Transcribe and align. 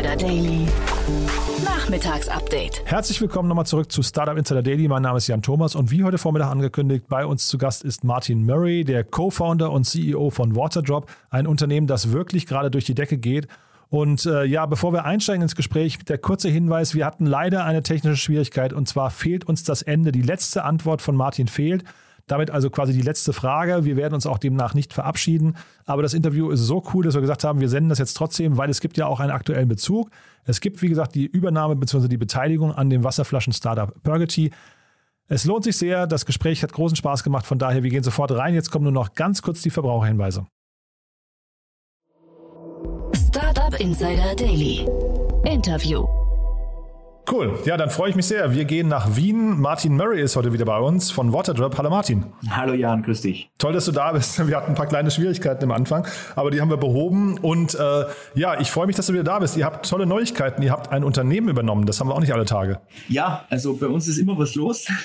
Insider 0.00 0.16
Daily. 0.16 0.66
Nachmittagsupdate. 1.62 2.80
Herzlich 2.86 3.20
willkommen 3.20 3.50
nochmal 3.50 3.66
zurück 3.66 3.92
zu 3.92 4.02
Startup 4.02 4.34
Insider 4.34 4.62
Daily. 4.62 4.88
Mein 4.88 5.02
Name 5.02 5.18
ist 5.18 5.26
Jan 5.26 5.42
Thomas 5.42 5.74
und 5.74 5.90
wie 5.90 6.04
heute 6.04 6.16
Vormittag 6.16 6.50
angekündigt, 6.50 7.04
bei 7.06 7.26
uns 7.26 7.48
zu 7.48 7.58
Gast 7.58 7.84
ist 7.84 8.02
Martin 8.02 8.46
Murray, 8.46 8.84
der 8.84 9.04
Co-Founder 9.04 9.70
und 9.70 9.84
CEO 9.84 10.30
von 10.30 10.56
Waterdrop, 10.56 11.06
ein 11.28 11.46
Unternehmen, 11.46 11.86
das 11.86 12.12
wirklich 12.12 12.46
gerade 12.46 12.70
durch 12.70 12.86
die 12.86 12.94
Decke 12.94 13.18
geht. 13.18 13.46
Und 13.90 14.24
äh, 14.24 14.44
ja, 14.44 14.64
bevor 14.64 14.94
wir 14.94 15.04
einsteigen 15.04 15.42
ins 15.42 15.54
Gespräch, 15.54 15.98
der 15.98 16.16
kurze 16.16 16.48
Hinweis, 16.48 16.94
wir 16.94 17.04
hatten 17.04 17.26
leider 17.26 17.66
eine 17.66 17.82
technische 17.82 18.16
Schwierigkeit 18.16 18.72
und 18.72 18.88
zwar 18.88 19.10
fehlt 19.10 19.44
uns 19.44 19.64
das 19.64 19.82
Ende. 19.82 20.12
Die 20.12 20.22
letzte 20.22 20.64
Antwort 20.64 21.02
von 21.02 21.14
Martin 21.14 21.46
fehlt. 21.46 21.84
Damit 22.30 22.52
also 22.52 22.70
quasi 22.70 22.92
die 22.92 23.02
letzte 23.02 23.32
Frage. 23.32 23.84
Wir 23.84 23.96
werden 23.96 24.14
uns 24.14 24.24
auch 24.24 24.38
demnach 24.38 24.74
nicht 24.74 24.92
verabschieden. 24.92 25.56
Aber 25.84 26.02
das 26.02 26.14
Interview 26.14 26.50
ist 26.50 26.60
so 26.60 26.82
cool, 26.94 27.04
dass 27.04 27.14
wir 27.14 27.20
gesagt 27.20 27.42
haben, 27.42 27.60
wir 27.60 27.68
senden 27.68 27.88
das 27.88 27.98
jetzt 27.98 28.14
trotzdem, 28.14 28.56
weil 28.56 28.70
es 28.70 28.80
gibt 28.80 28.96
ja 28.96 29.06
auch 29.06 29.18
einen 29.18 29.32
aktuellen 29.32 29.66
Bezug. 29.66 30.10
Es 30.44 30.60
gibt, 30.60 30.80
wie 30.80 30.88
gesagt, 30.88 31.16
die 31.16 31.26
Übernahme 31.26 31.74
bzw. 31.74 32.06
die 32.06 32.16
Beteiligung 32.16 32.72
an 32.72 32.88
dem 32.88 33.02
Wasserflaschen-Startup 33.02 34.00
Purgity. 34.04 34.52
Es 35.26 35.44
lohnt 35.44 35.64
sich 35.64 35.76
sehr. 35.76 36.06
Das 36.06 36.24
Gespräch 36.24 36.62
hat 36.62 36.72
großen 36.72 36.96
Spaß 36.96 37.24
gemacht. 37.24 37.46
Von 37.46 37.58
daher, 37.58 37.82
wir 37.82 37.90
gehen 37.90 38.04
sofort 38.04 38.30
rein. 38.30 38.54
Jetzt 38.54 38.70
kommen 38.70 38.84
nur 38.84 38.92
noch 38.92 39.14
ganz 39.14 39.42
kurz 39.42 39.62
die 39.62 39.70
Verbraucherhinweise. 39.70 40.46
Startup 43.28 43.78
Insider 43.80 44.36
Daily. 44.36 44.86
Interview. 45.44 46.19
Cool. 47.30 47.60
Ja, 47.64 47.76
dann 47.76 47.90
freue 47.90 48.10
ich 48.10 48.16
mich 48.16 48.26
sehr. 48.26 48.54
Wir 48.54 48.64
gehen 48.64 48.88
nach 48.88 49.14
Wien. 49.14 49.60
Martin 49.60 49.96
Murray 49.96 50.20
ist 50.20 50.34
heute 50.34 50.52
wieder 50.52 50.64
bei 50.64 50.78
uns 50.78 51.12
von 51.12 51.32
Waterdrop. 51.32 51.78
Hallo 51.78 51.88
Martin. 51.88 52.24
Hallo 52.50 52.74
Jan, 52.74 53.04
grüß 53.04 53.20
dich. 53.20 53.48
Toll, 53.56 53.72
dass 53.72 53.84
du 53.84 53.92
da 53.92 54.10
bist. 54.10 54.44
Wir 54.48 54.56
hatten 54.56 54.72
ein 54.72 54.74
paar 54.74 54.88
kleine 54.88 55.12
Schwierigkeiten 55.12 55.62
am 55.62 55.70
Anfang, 55.70 56.04
aber 56.34 56.50
die 56.50 56.60
haben 56.60 56.70
wir 56.70 56.76
behoben. 56.76 57.38
Und 57.38 57.76
äh, 57.76 58.04
ja, 58.34 58.60
ich 58.60 58.72
freue 58.72 58.88
mich, 58.88 58.96
dass 58.96 59.06
du 59.06 59.12
wieder 59.12 59.22
da 59.22 59.38
bist. 59.38 59.56
Ihr 59.56 59.64
habt 59.64 59.88
tolle 59.88 60.06
Neuigkeiten. 60.06 60.60
Ihr 60.62 60.72
habt 60.72 60.90
ein 60.90 61.04
Unternehmen 61.04 61.48
übernommen. 61.48 61.86
Das 61.86 62.00
haben 62.00 62.08
wir 62.08 62.16
auch 62.16 62.20
nicht 62.20 62.32
alle 62.32 62.46
Tage. 62.46 62.80
Ja, 63.08 63.44
also 63.48 63.76
bei 63.76 63.86
uns 63.86 64.08
ist 64.08 64.18
immer 64.18 64.36
was 64.36 64.54
los. 64.54 64.86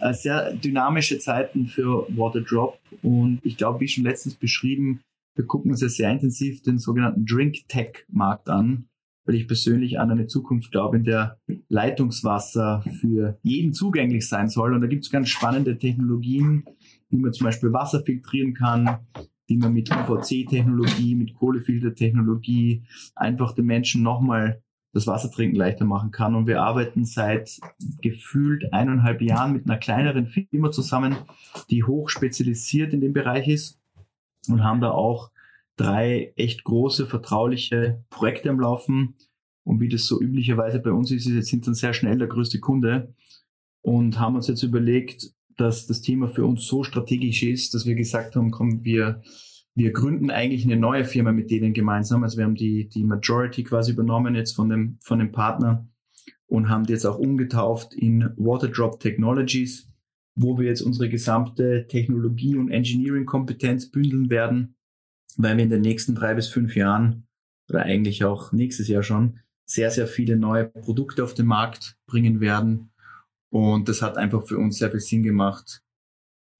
Äh, 0.00 0.14
sehr 0.14 0.52
dynamische 0.52 1.20
Zeiten 1.20 1.68
für 1.68 2.08
Waterdrop. 2.08 2.76
Und 3.04 3.38
ich 3.44 3.56
glaube, 3.56 3.78
wie 3.78 3.86
schon 3.86 4.02
letztens 4.02 4.34
beschrieben, 4.34 5.00
wir 5.36 5.46
gucken 5.46 5.70
uns 5.70 5.80
ja 5.80 5.88
sehr 5.88 6.10
intensiv 6.10 6.60
den 6.64 6.80
sogenannten 6.80 7.24
Drink 7.24 7.68
Tech 7.68 8.04
Markt 8.08 8.48
an 8.48 8.88
weil 9.24 9.36
ich 9.36 9.46
persönlich 9.46 10.00
an 10.00 10.10
eine 10.10 10.26
Zukunft 10.26 10.72
glaube, 10.72 10.96
in 10.96 11.04
der 11.04 11.38
Leitungswasser 11.68 12.84
für 13.00 13.38
jeden 13.42 13.72
zugänglich 13.72 14.28
sein 14.28 14.48
soll. 14.48 14.74
Und 14.74 14.80
da 14.80 14.86
gibt 14.86 15.04
es 15.04 15.10
ganz 15.10 15.28
spannende 15.28 15.78
Technologien, 15.78 16.64
wie 17.08 17.18
man 17.18 17.32
zum 17.32 17.44
Beispiel 17.44 17.72
Wasser 17.72 18.02
filtrieren 18.04 18.54
kann, 18.54 18.98
die 19.48 19.56
man 19.56 19.72
mit 19.72 19.90
UVC-Technologie, 19.90 21.14
mit 21.14 21.34
Kohlefiltertechnologie 21.34 22.84
einfach 23.14 23.54
den 23.54 23.66
Menschen 23.66 24.02
nochmal 24.02 24.62
das 24.92 25.06
Wassertrinken 25.06 25.56
leichter 25.56 25.84
machen 25.84 26.10
kann. 26.10 26.34
Und 26.34 26.46
wir 26.46 26.62
arbeiten 26.62 27.04
seit 27.04 27.58
gefühlt 28.02 28.72
eineinhalb 28.72 29.22
Jahren 29.22 29.52
mit 29.52 29.66
einer 29.66 29.78
kleineren 29.78 30.26
Firma 30.26 30.70
zusammen, 30.70 31.16
die 31.70 31.84
hoch 31.84 32.08
spezialisiert 32.08 32.92
in 32.92 33.00
dem 33.00 33.12
Bereich 33.12 33.48
ist 33.48 33.78
und 34.48 34.62
haben 34.62 34.80
da 34.80 34.90
auch 34.90 35.30
drei 35.76 36.32
echt 36.36 36.64
große, 36.64 37.06
vertrauliche 37.06 38.04
Projekte 38.10 38.50
am 38.50 38.60
Laufen. 38.60 39.14
Und 39.64 39.80
wie 39.80 39.88
das 39.88 40.06
so 40.06 40.20
üblicherweise 40.20 40.80
bei 40.80 40.90
uns 40.90 41.10
ist, 41.10 41.26
ist 41.26 41.48
sind 41.48 41.66
dann 41.66 41.74
sehr 41.74 41.94
schnell 41.94 42.18
der 42.18 42.28
größte 42.28 42.58
Kunde 42.58 43.14
und 43.80 44.18
haben 44.18 44.36
uns 44.36 44.48
jetzt 44.48 44.62
überlegt, 44.62 45.32
dass 45.56 45.86
das 45.86 46.00
Thema 46.00 46.28
für 46.28 46.44
uns 46.44 46.66
so 46.66 46.82
strategisch 46.82 47.42
ist, 47.42 47.74
dass 47.74 47.86
wir 47.86 47.94
gesagt 47.94 48.34
haben, 48.36 48.50
komm, 48.50 48.84
wir, 48.84 49.22
wir 49.74 49.92
gründen 49.92 50.30
eigentlich 50.30 50.64
eine 50.64 50.76
neue 50.76 51.04
Firma 51.04 51.32
mit 51.32 51.50
denen 51.50 51.74
gemeinsam. 51.74 52.24
Also 52.24 52.38
wir 52.38 52.44
haben 52.44 52.54
die, 52.54 52.88
die 52.88 53.04
Majority 53.04 53.62
quasi 53.62 53.92
übernommen 53.92 54.34
jetzt 54.34 54.52
von 54.52 54.68
dem, 54.68 54.98
von 55.00 55.18
dem 55.18 55.30
Partner 55.30 55.86
und 56.46 56.68
haben 56.68 56.84
die 56.84 56.92
jetzt 56.92 57.06
auch 57.06 57.18
umgetauft 57.18 57.94
in 57.94 58.30
Waterdrop 58.36 58.98
Technologies, 58.98 59.88
wo 60.34 60.58
wir 60.58 60.66
jetzt 60.66 60.82
unsere 60.82 61.08
gesamte 61.08 61.86
Technologie- 61.86 62.56
und 62.56 62.70
Engineering-Kompetenz 62.70 63.90
bündeln 63.90 64.30
werden 64.30 64.74
weil 65.36 65.56
wir 65.56 65.64
in 65.64 65.70
den 65.70 65.80
nächsten 65.80 66.14
drei 66.14 66.34
bis 66.34 66.48
fünf 66.48 66.76
Jahren 66.76 67.26
oder 67.68 67.82
eigentlich 67.82 68.24
auch 68.24 68.52
nächstes 68.52 68.88
Jahr 68.88 69.02
schon 69.02 69.40
sehr, 69.64 69.90
sehr 69.90 70.06
viele 70.06 70.36
neue 70.36 70.66
Produkte 70.66 71.24
auf 71.24 71.34
den 71.34 71.46
Markt 71.46 71.96
bringen 72.06 72.40
werden. 72.40 72.90
Und 73.50 73.88
das 73.88 74.02
hat 74.02 74.16
einfach 74.16 74.46
für 74.46 74.58
uns 74.58 74.78
sehr 74.78 74.90
viel 74.90 75.00
Sinn 75.00 75.22
gemacht, 75.22 75.82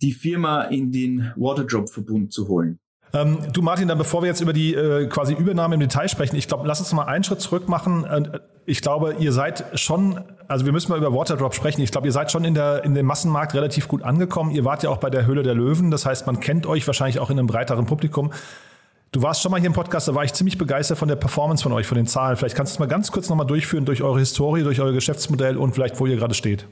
die 0.00 0.12
Firma 0.12 0.62
in 0.64 0.90
den 0.90 1.32
Waterdrop-Verbund 1.36 2.32
zu 2.32 2.48
holen. 2.48 2.78
Ähm, 3.14 3.38
du 3.52 3.60
Martin, 3.60 3.88
dann 3.88 3.98
bevor 3.98 4.22
wir 4.22 4.28
jetzt 4.28 4.40
über 4.40 4.52
die 4.52 4.74
äh, 4.74 5.06
quasi 5.06 5.34
Übernahme 5.34 5.74
im 5.74 5.80
Detail 5.80 6.08
sprechen, 6.08 6.36
ich 6.36 6.48
glaube, 6.48 6.66
lass 6.66 6.80
uns 6.80 6.92
mal 6.92 7.04
einen 7.04 7.24
Schritt 7.24 7.40
zurück 7.40 7.68
machen. 7.68 8.04
Äh, 8.04 8.40
ich 8.64 8.80
glaube, 8.80 9.16
ihr 9.18 9.32
seid 9.32 9.64
schon, 9.74 10.20
also 10.48 10.64
wir 10.64 10.72
müssen 10.72 10.90
mal 10.90 10.98
über 10.98 11.12
Waterdrop 11.12 11.54
sprechen. 11.54 11.82
Ich 11.82 11.90
glaube, 11.90 12.06
ihr 12.06 12.12
seid 12.12 12.30
schon 12.30 12.44
in, 12.44 12.54
der, 12.54 12.84
in 12.84 12.94
dem 12.94 13.06
Massenmarkt 13.06 13.54
relativ 13.54 13.88
gut 13.88 14.02
angekommen. 14.02 14.52
Ihr 14.52 14.64
wart 14.64 14.82
ja 14.82 14.90
auch 14.90 14.98
bei 14.98 15.10
der 15.10 15.26
Höhle 15.26 15.42
der 15.42 15.54
Löwen. 15.54 15.90
Das 15.90 16.06
heißt, 16.06 16.26
man 16.26 16.40
kennt 16.40 16.66
euch 16.66 16.86
wahrscheinlich 16.86 17.18
auch 17.18 17.28
in 17.28 17.38
einem 17.38 17.48
breiteren 17.48 17.86
Publikum. 17.86 18.32
Du 19.10 19.20
warst 19.20 19.42
schon 19.42 19.50
mal 19.50 19.60
hier 19.60 19.66
im 19.66 19.74
Podcast, 19.74 20.08
da 20.08 20.14
war 20.14 20.24
ich 20.24 20.32
ziemlich 20.32 20.56
begeistert 20.56 20.96
von 20.96 21.06
der 21.06 21.16
Performance 21.16 21.62
von 21.62 21.72
euch, 21.72 21.86
von 21.86 21.96
den 21.96 22.06
Zahlen. 22.06 22.36
Vielleicht 22.38 22.56
kannst 22.56 22.72
du 22.72 22.74
es 22.76 22.78
mal 22.78 22.86
ganz 22.86 23.12
kurz 23.12 23.28
nochmal 23.28 23.46
durchführen 23.46 23.84
durch 23.84 24.02
eure 24.02 24.18
Historie, 24.18 24.62
durch 24.62 24.80
euer 24.80 24.92
Geschäftsmodell 24.92 25.58
und 25.58 25.74
vielleicht, 25.74 26.00
wo 26.00 26.06
ihr 26.06 26.16
gerade 26.16 26.32
steht. 26.32 26.66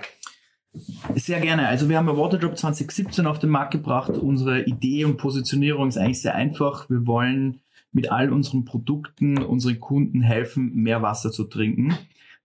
Sehr 1.16 1.40
gerne. 1.40 1.66
Also 1.66 1.88
wir 1.88 1.96
haben 1.96 2.06
Waterdrop 2.06 2.56
2017 2.56 3.26
auf 3.26 3.38
den 3.38 3.50
Markt 3.50 3.72
gebracht. 3.72 4.10
Unsere 4.10 4.62
Idee 4.62 5.04
und 5.04 5.16
Positionierung 5.16 5.88
ist 5.88 5.98
eigentlich 5.98 6.22
sehr 6.22 6.34
einfach. 6.34 6.88
Wir 6.88 7.06
wollen 7.06 7.60
mit 7.92 8.12
all 8.12 8.32
unseren 8.32 8.64
Produkten 8.64 9.38
unseren 9.38 9.80
Kunden 9.80 10.20
helfen, 10.20 10.74
mehr 10.74 11.02
Wasser 11.02 11.32
zu 11.32 11.44
trinken. 11.44 11.94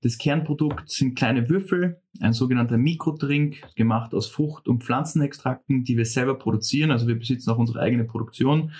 Das 0.01 0.17
Kernprodukt 0.17 0.89
sind 0.89 1.15
kleine 1.15 1.49
Würfel, 1.49 1.99
ein 2.19 2.33
sogenannter 2.33 2.77
Mikrotrink, 2.77 3.61
gemacht 3.75 4.13
aus 4.13 4.27
Frucht- 4.27 4.67
und 4.67 4.83
Pflanzenextrakten, 4.83 5.83
die 5.83 5.97
wir 5.97 6.05
selber 6.05 6.35
produzieren. 6.35 6.91
Also 6.91 7.07
wir 7.07 7.17
besitzen 7.17 7.51
auch 7.51 7.57
unsere 7.57 7.79
eigene 7.79 8.05
Produktion. 8.05 8.71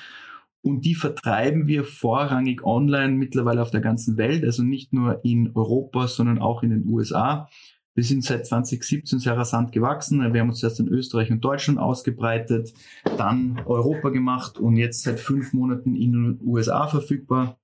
Und 0.62 0.85
die 0.85 0.95
vertreiben 0.95 1.67
wir 1.67 1.83
vorrangig 1.83 2.63
online 2.63 3.13
mittlerweile 3.13 3.62
auf 3.62 3.69
der 3.69 3.81
ganzen 3.81 4.17
Welt, 4.17 4.44
also 4.44 4.63
nicht 4.63 4.94
nur 4.94 5.23
in 5.23 5.51
Europa, 5.53 6.07
sondern 6.07 6.39
auch 6.39 6.63
in 6.63 6.72
den 6.72 6.88
USA. 6.88 7.47
Wir 7.95 8.03
sind 8.03 8.25
seit 8.25 8.45
2017 8.45 9.19
sehr 9.19 9.38
rasant 9.38 9.72
gewachsen. 9.72 10.33
Wir 10.33 10.41
haben 10.41 10.50
uns 10.50 10.61
erst 10.61 10.81
in 10.81 10.89
Österreich 10.89 11.31
und 11.31 11.44
Deutschland 11.44 11.79
ausgebreitet, 11.79 12.73
dann 13.17 13.61
Europa 13.66 14.09
gemacht 14.09 14.59
und 14.59 14.75
jetzt 14.75 15.03
seit 15.03 15.17
fünf 15.17 15.53
Monaten 15.53 15.95
in 15.95 16.11
den 16.11 16.39
USA 16.45 16.88
verfügbar. 16.88 17.57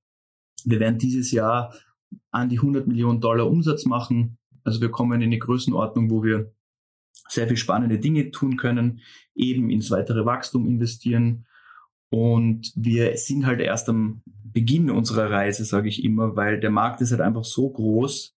Wir 0.64 0.80
werden 0.80 0.97
dieses 0.97 1.31
Jahr 1.31 1.74
an 2.31 2.47
die 2.47 2.59
100 2.59 2.88
Millionen 2.88 3.19
Dollar 3.19 3.46
Umsatz 3.47 3.86
machen. 3.86 4.38
Also 4.64 4.80
wir 4.80 4.90
kommen 4.90 5.22
in 5.22 5.28
eine 5.28 5.38
Größenordnung, 5.38 6.09
wo 6.09 6.24
wir 6.24 6.53
sehr 7.28 7.48
viel 7.50 7.58
spannende 7.58 8.00
Dinge 8.00 8.31
tun 8.31 8.56
können, 8.56 9.02
eben 9.36 9.69
ins 9.69 9.92
weitere 9.92 10.25
Wachstum 10.25 10.66
investieren. 10.66 11.46
Und 12.09 12.72
wir 12.75 13.18
sind 13.18 13.46
halt 13.46 13.59
erst 13.59 13.90
am 13.90 14.22
Beginn 14.25 14.90
unserer 14.90 15.30
Reise, 15.30 15.66
sage 15.66 15.90
ich 15.90 16.06
immer, 16.06 16.38
weil 16.38 16.59
der 16.59 16.72
Markt 16.72 17.02
ist 17.02 17.12
halt 17.12 17.22
einfach 17.22 17.44
so 17.44 17.69
groß, 17.69 18.34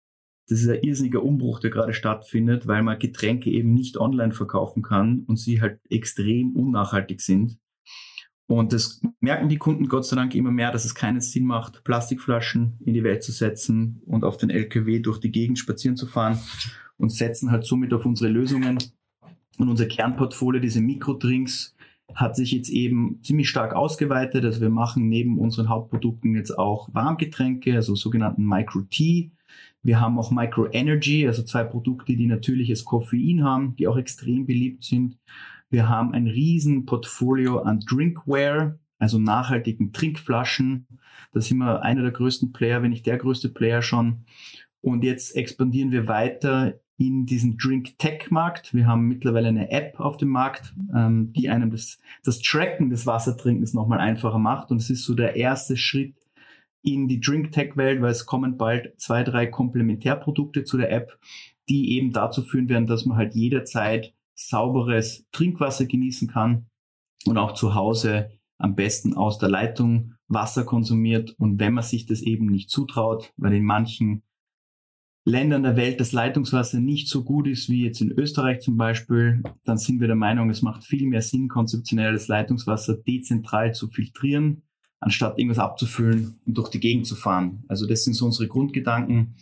das 0.52 0.60
ist 0.60 0.68
ein 0.68 0.82
irrsinniger 0.82 1.22
Umbruch, 1.22 1.60
der 1.60 1.70
gerade 1.70 1.94
stattfindet, 1.94 2.66
weil 2.66 2.82
man 2.82 2.98
Getränke 2.98 3.50
eben 3.50 3.72
nicht 3.72 3.96
online 3.96 4.32
verkaufen 4.32 4.82
kann 4.82 5.20
und 5.26 5.38
sie 5.38 5.62
halt 5.62 5.80
extrem 5.88 6.54
unnachhaltig 6.54 7.22
sind. 7.22 7.58
Und 8.46 8.74
das 8.74 9.00
merken 9.20 9.48
die 9.48 9.56
Kunden 9.56 9.88
Gott 9.88 10.04
sei 10.04 10.14
Dank 10.14 10.34
immer 10.34 10.50
mehr, 10.50 10.70
dass 10.70 10.84
es 10.84 10.94
keinen 10.94 11.22
Sinn 11.22 11.46
macht, 11.46 11.84
Plastikflaschen 11.84 12.76
in 12.84 12.92
die 12.92 13.02
Welt 13.02 13.22
zu 13.22 13.32
setzen 13.32 14.02
und 14.04 14.24
auf 14.24 14.36
den 14.36 14.50
LKW 14.50 14.98
durch 14.98 15.20
die 15.20 15.30
Gegend 15.30 15.58
spazieren 15.58 15.96
zu 15.96 16.06
fahren 16.06 16.38
und 16.98 17.10
setzen 17.10 17.50
halt 17.50 17.64
somit 17.64 17.94
auf 17.94 18.04
unsere 18.04 18.30
Lösungen. 18.30 18.76
Und 19.56 19.70
unser 19.70 19.86
Kernportfolio, 19.86 20.60
diese 20.60 20.82
Mikrodrinks, 20.82 21.74
hat 22.14 22.36
sich 22.36 22.52
jetzt 22.52 22.68
eben 22.68 23.20
ziemlich 23.22 23.48
stark 23.48 23.74
ausgeweitet. 23.74 24.44
Also 24.44 24.60
wir 24.60 24.68
machen 24.68 25.08
neben 25.08 25.38
unseren 25.38 25.70
Hauptprodukten 25.70 26.34
jetzt 26.34 26.58
auch 26.58 26.90
Warmgetränke, 26.92 27.74
also 27.74 27.94
sogenannten 27.94 28.44
Micro-Tea 28.44 29.30
wir 29.82 30.00
haben 30.00 30.18
auch 30.18 30.30
Micro 30.30 30.68
Energy, 30.70 31.26
also 31.26 31.42
zwei 31.42 31.64
Produkte, 31.64 32.16
die 32.16 32.26
natürliches 32.26 32.84
Koffein 32.84 33.42
haben, 33.42 33.74
die 33.76 33.88
auch 33.88 33.96
extrem 33.96 34.46
beliebt 34.46 34.84
sind. 34.84 35.18
Wir 35.70 35.88
haben 35.88 36.12
ein 36.12 36.26
riesen 36.26 36.86
Portfolio 36.86 37.60
an 37.60 37.80
Drinkware, 37.80 38.78
also 38.98 39.18
nachhaltigen 39.18 39.92
Trinkflaschen. 39.92 40.86
Da 41.32 41.40
sind 41.40 41.58
wir 41.58 41.82
einer 41.82 42.02
der 42.02 42.12
größten 42.12 42.52
Player, 42.52 42.82
wenn 42.82 42.90
nicht 42.90 43.06
der 43.06 43.16
größte 43.16 43.48
Player 43.48 43.82
schon. 43.82 44.24
Und 44.80 45.02
jetzt 45.02 45.34
expandieren 45.34 45.90
wir 45.90 46.06
weiter 46.06 46.78
in 46.98 47.26
diesen 47.26 47.56
Drink-Tech-Markt. 47.56 48.74
Wir 48.74 48.86
haben 48.86 49.08
mittlerweile 49.08 49.48
eine 49.48 49.70
App 49.70 49.98
auf 49.98 50.18
dem 50.18 50.28
Markt, 50.28 50.74
ähm, 50.94 51.32
die 51.32 51.48
einem 51.48 51.70
das, 51.70 51.98
das 52.24 52.40
Tracken 52.40 52.90
des 52.90 53.06
Wassertrinkens 53.06 53.74
nochmal 53.74 53.98
einfacher 53.98 54.38
macht. 54.38 54.70
Und 54.70 54.76
es 54.76 54.90
ist 54.90 55.04
so 55.04 55.14
der 55.14 55.34
erste 55.34 55.76
Schritt 55.76 56.14
in 56.82 57.08
die 57.08 57.20
Drink-Tech-Welt, 57.20 58.02
weil 58.02 58.10
es 58.10 58.26
kommen 58.26 58.56
bald 58.56 59.00
zwei, 59.00 59.22
drei 59.22 59.46
Komplementärprodukte 59.46 60.64
zu 60.64 60.76
der 60.76 60.90
App, 60.90 61.18
die 61.68 61.92
eben 61.96 62.12
dazu 62.12 62.42
führen 62.42 62.68
werden, 62.68 62.86
dass 62.86 63.06
man 63.06 63.16
halt 63.16 63.34
jederzeit 63.34 64.12
sauberes 64.34 65.26
Trinkwasser 65.32 65.86
genießen 65.86 66.28
kann 66.28 66.66
und 67.26 67.38
auch 67.38 67.52
zu 67.52 67.74
Hause 67.74 68.30
am 68.58 68.74
besten 68.74 69.14
aus 69.14 69.38
der 69.38 69.48
Leitung 69.48 70.14
Wasser 70.28 70.64
konsumiert. 70.64 71.34
Und 71.38 71.60
wenn 71.60 71.74
man 71.74 71.84
sich 71.84 72.06
das 72.06 72.22
eben 72.22 72.46
nicht 72.46 72.70
zutraut, 72.70 73.32
weil 73.36 73.54
in 73.54 73.64
manchen 73.64 74.22
Ländern 75.24 75.62
der 75.62 75.76
Welt 75.76 76.00
das 76.00 76.12
Leitungswasser 76.12 76.80
nicht 76.80 77.08
so 77.08 77.22
gut 77.22 77.46
ist 77.46 77.68
wie 77.68 77.84
jetzt 77.84 78.00
in 78.00 78.10
Österreich 78.10 78.60
zum 78.60 78.76
Beispiel, 78.76 79.42
dann 79.62 79.78
sind 79.78 80.00
wir 80.00 80.08
der 80.08 80.16
Meinung, 80.16 80.50
es 80.50 80.62
macht 80.62 80.84
viel 80.84 81.06
mehr 81.06 81.22
Sinn, 81.22 81.48
konzeptionelles 81.48 82.26
Leitungswasser 82.26 82.96
dezentral 82.96 83.72
zu 83.72 83.88
filtrieren, 83.88 84.62
anstatt 85.02 85.38
irgendwas 85.38 85.58
abzufüllen 85.58 86.40
und 86.46 86.56
durch 86.56 86.68
die 86.68 86.80
Gegend 86.80 87.06
zu 87.06 87.14
fahren. 87.14 87.64
Also 87.68 87.86
das 87.86 88.04
sind 88.04 88.14
so 88.14 88.24
unsere 88.26 88.48
Grundgedanken. 88.48 89.34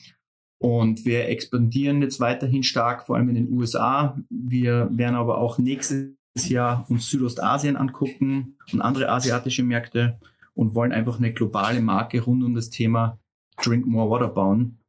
Und 0.59 1.07
wir 1.07 1.29
expandieren 1.29 2.03
jetzt 2.03 2.21
weiterhin 2.21 2.63
stark, 2.63 3.07
vor 3.07 3.17
allem 3.17 3.31
in 3.31 3.35
den 3.35 3.53
USA. 3.53 4.19
Wir 4.29 4.89
werden 4.93 5.15
aber 5.15 5.39
auch 5.39 5.59
nächstes 5.59 6.13
Jahr 6.49 6.85
uns 6.91 7.09
Südostasien 7.09 7.77
angucken 7.77 8.57
und 8.73 8.81
andere 8.83 9.09
asiatische 9.09 9.63
Märkte 9.63 10.19
und 10.55 10.75
wollen 10.75 10.93
einfach 10.93 11.19
eine 11.19 11.33
globale 11.33 11.81
Marke 11.81 12.21
rund 12.21 12.45
um 12.45 12.55
das 12.55 12.71
Thema 12.71 13.19
Drink 13.63 13.87
More 13.87 14.11
Water 14.11 14.29
bauen 14.29 14.81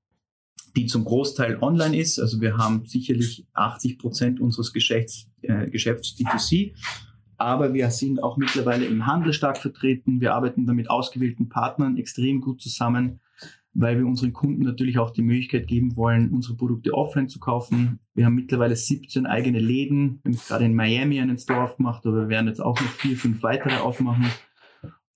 die 0.76 0.86
zum 0.86 1.06
Großteil 1.06 1.58
online 1.62 1.98
ist. 1.98 2.20
Also 2.20 2.42
wir 2.42 2.58
haben 2.58 2.86
sicherlich 2.86 3.46
80 3.54 4.00
Prozent 4.00 4.40
unseres 4.40 4.74
Geschäfts, 4.74 5.30
äh, 5.42 5.70
Geschäfts 5.70 6.16
D2C. 6.18 6.74
Aber 7.42 7.74
wir 7.74 7.90
sind 7.90 8.22
auch 8.22 8.38
mittlerweile 8.38 8.86
im 8.86 9.08
Handel 9.08 9.34
stark 9.34 9.58
vertreten. 9.58 10.22
Wir 10.22 10.36
arbeiten 10.36 10.68
da 10.68 10.74
mit 10.74 10.92
ausgewählten 10.92 11.50
Partnern 11.50 11.98
extrem 11.98 12.40
gut 12.40 12.62
zusammen, 12.62 13.20
weil 13.74 13.98
wir 13.98 14.06
unseren 14.06 14.32
Kunden 14.32 14.64
natürlich 14.64 15.00
auch 15.00 15.10
die 15.10 15.24
Möglichkeit 15.24 15.68
geben 15.68 15.96
wollen, 15.96 16.30
unsere 16.30 16.56
Produkte 16.56 16.94
offline 16.94 17.30
zu 17.30 17.40
kaufen. 17.40 18.00
Wir 18.14 18.26
haben 18.26 18.36
mittlerweile 18.36 18.76
17 18.76 19.26
eigene 19.26 19.60
Läden. 19.60 20.20
Wir 20.24 20.34
haben 20.34 20.42
gerade 20.48 20.66
in 20.66 20.76
Miami 20.76 21.20
einen 21.20 21.40
Store 21.40 21.64
aufgemacht, 21.64 22.06
aber 22.06 22.22
wir 22.22 22.30
werden 22.30 22.48
jetzt 22.48 22.62
auch 22.62 22.80
noch 22.80 22.92
vier, 22.92 23.18
fünf 23.18 23.42
weitere 23.42 23.78
aufmachen. 23.78 24.28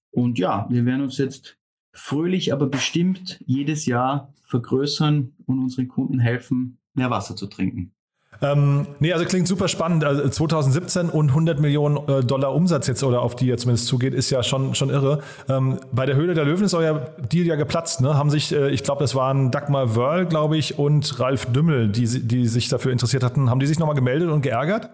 Und 0.09 0.39
ja, 0.39 0.67
wir 0.69 0.85
werden 0.85 1.01
uns 1.01 1.17
jetzt 1.19 1.59
fröhlich, 1.93 2.53
aber 2.53 2.67
bestimmt 2.67 3.39
jedes 3.45 3.85
Jahr 3.85 4.33
vergrößern 4.45 5.33
und 5.45 5.59
unseren 5.59 5.87
Kunden 5.87 6.19
helfen, 6.19 6.79
mehr 6.95 7.11
Wasser 7.11 7.35
zu 7.35 7.47
trinken. 7.47 7.94
Ähm, 8.41 8.87
nee, 8.99 9.13
also 9.13 9.25
klingt 9.25 9.47
super 9.47 9.67
spannend. 9.67 10.03
Also 10.03 10.27
2017 10.27 11.09
und 11.09 11.29
100 11.29 11.59
Millionen 11.59 11.97
äh, 12.07 12.23
Dollar 12.23 12.53
Umsatz 12.53 12.87
jetzt 12.87 13.03
oder 13.03 13.21
auf 13.21 13.35
die 13.35 13.47
ihr 13.47 13.57
zumindest 13.57 13.87
zugeht, 13.87 14.13
ist 14.13 14.29
ja 14.29 14.43
schon, 14.43 14.75
schon 14.75 14.89
irre. 14.89 15.21
Ähm, 15.49 15.79
bei 15.91 16.05
der 16.05 16.15
Höhle 16.15 16.33
der 16.33 16.45
Löwen 16.45 16.63
ist 16.63 16.73
euer 16.73 17.11
Deal 17.31 17.45
ja 17.45 17.55
geplatzt. 17.55 18.01
Ne? 18.01 18.15
Haben 18.17 18.29
sich, 18.29 18.53
äh, 18.53 18.69
ich 18.69 18.83
glaube, 18.83 19.01
das 19.01 19.15
waren 19.15 19.51
Dagmar 19.51 19.95
Wörl, 19.95 20.25
glaube 20.25 20.57
ich, 20.57 20.77
und 20.77 21.19
Ralf 21.19 21.45
Dümmel, 21.47 21.89
die, 21.89 22.05
die 22.27 22.47
sich 22.47 22.67
dafür 22.69 22.91
interessiert 22.91 23.23
hatten. 23.23 23.49
Haben 23.49 23.59
die 23.59 23.67
sich 23.67 23.79
nochmal 23.79 23.95
gemeldet 23.95 24.29
und 24.29 24.41
geärgert? 24.41 24.89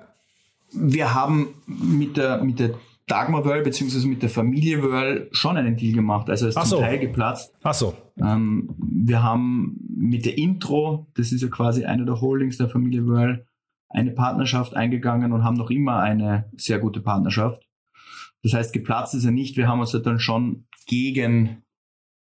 Wir 0.74 1.14
haben 1.14 1.50
mit 1.66 2.18
der, 2.18 2.42
mit 2.44 2.60
der 2.60 2.72
Dagmar 3.08 3.46
Wörl 3.46 3.64
beziehungsweise 3.64 4.08
mit 4.08 4.22
der 4.22 4.30
Familie 4.30 4.82
Wörl 4.84 5.28
schon 5.32 5.58
einen 5.58 5.76
Deal 5.76 5.94
gemacht. 5.94 6.30
Also 6.30 6.48
es 6.48 6.56
ist 6.56 6.62
zum 6.62 6.70
so. 6.70 6.80
Teil 6.80 7.00
geplatzt. 7.00 7.54
Ach 7.64 7.74
so. 7.74 7.96
Ähm, 8.18 8.70
wir 8.78 9.24
haben 9.24 9.78
mit 9.90 10.26
der 10.26 10.38
Intro, 10.38 11.08
das 11.16 11.32
ist 11.32 11.42
ja 11.42 11.50
quasi 11.50 11.86
eine 11.86 12.06
der 12.06 12.22
Holdings 12.22 12.58
der 12.58 12.70
Familie 12.70 13.08
Wörl, 13.08 13.46
eine 13.90 14.12
Partnerschaft 14.12 14.76
eingegangen 14.76 15.34
und 15.34 15.44
haben 15.44 15.58
noch 15.58 15.70
immer 15.70 16.00
eine 16.00 16.50
sehr 16.56 16.80
gute 16.80 17.02
Partnerschaft. 17.02 17.68
Das 18.44 18.54
heißt, 18.54 18.74
geplatzt 18.74 19.14
ist 19.14 19.26
er 19.26 19.32
nicht. 19.32 19.58
Wir 19.58 19.68
haben 19.68 19.80
uns 19.80 19.92
dann 19.92 20.20
schon 20.20 20.66
gegen 20.88 21.64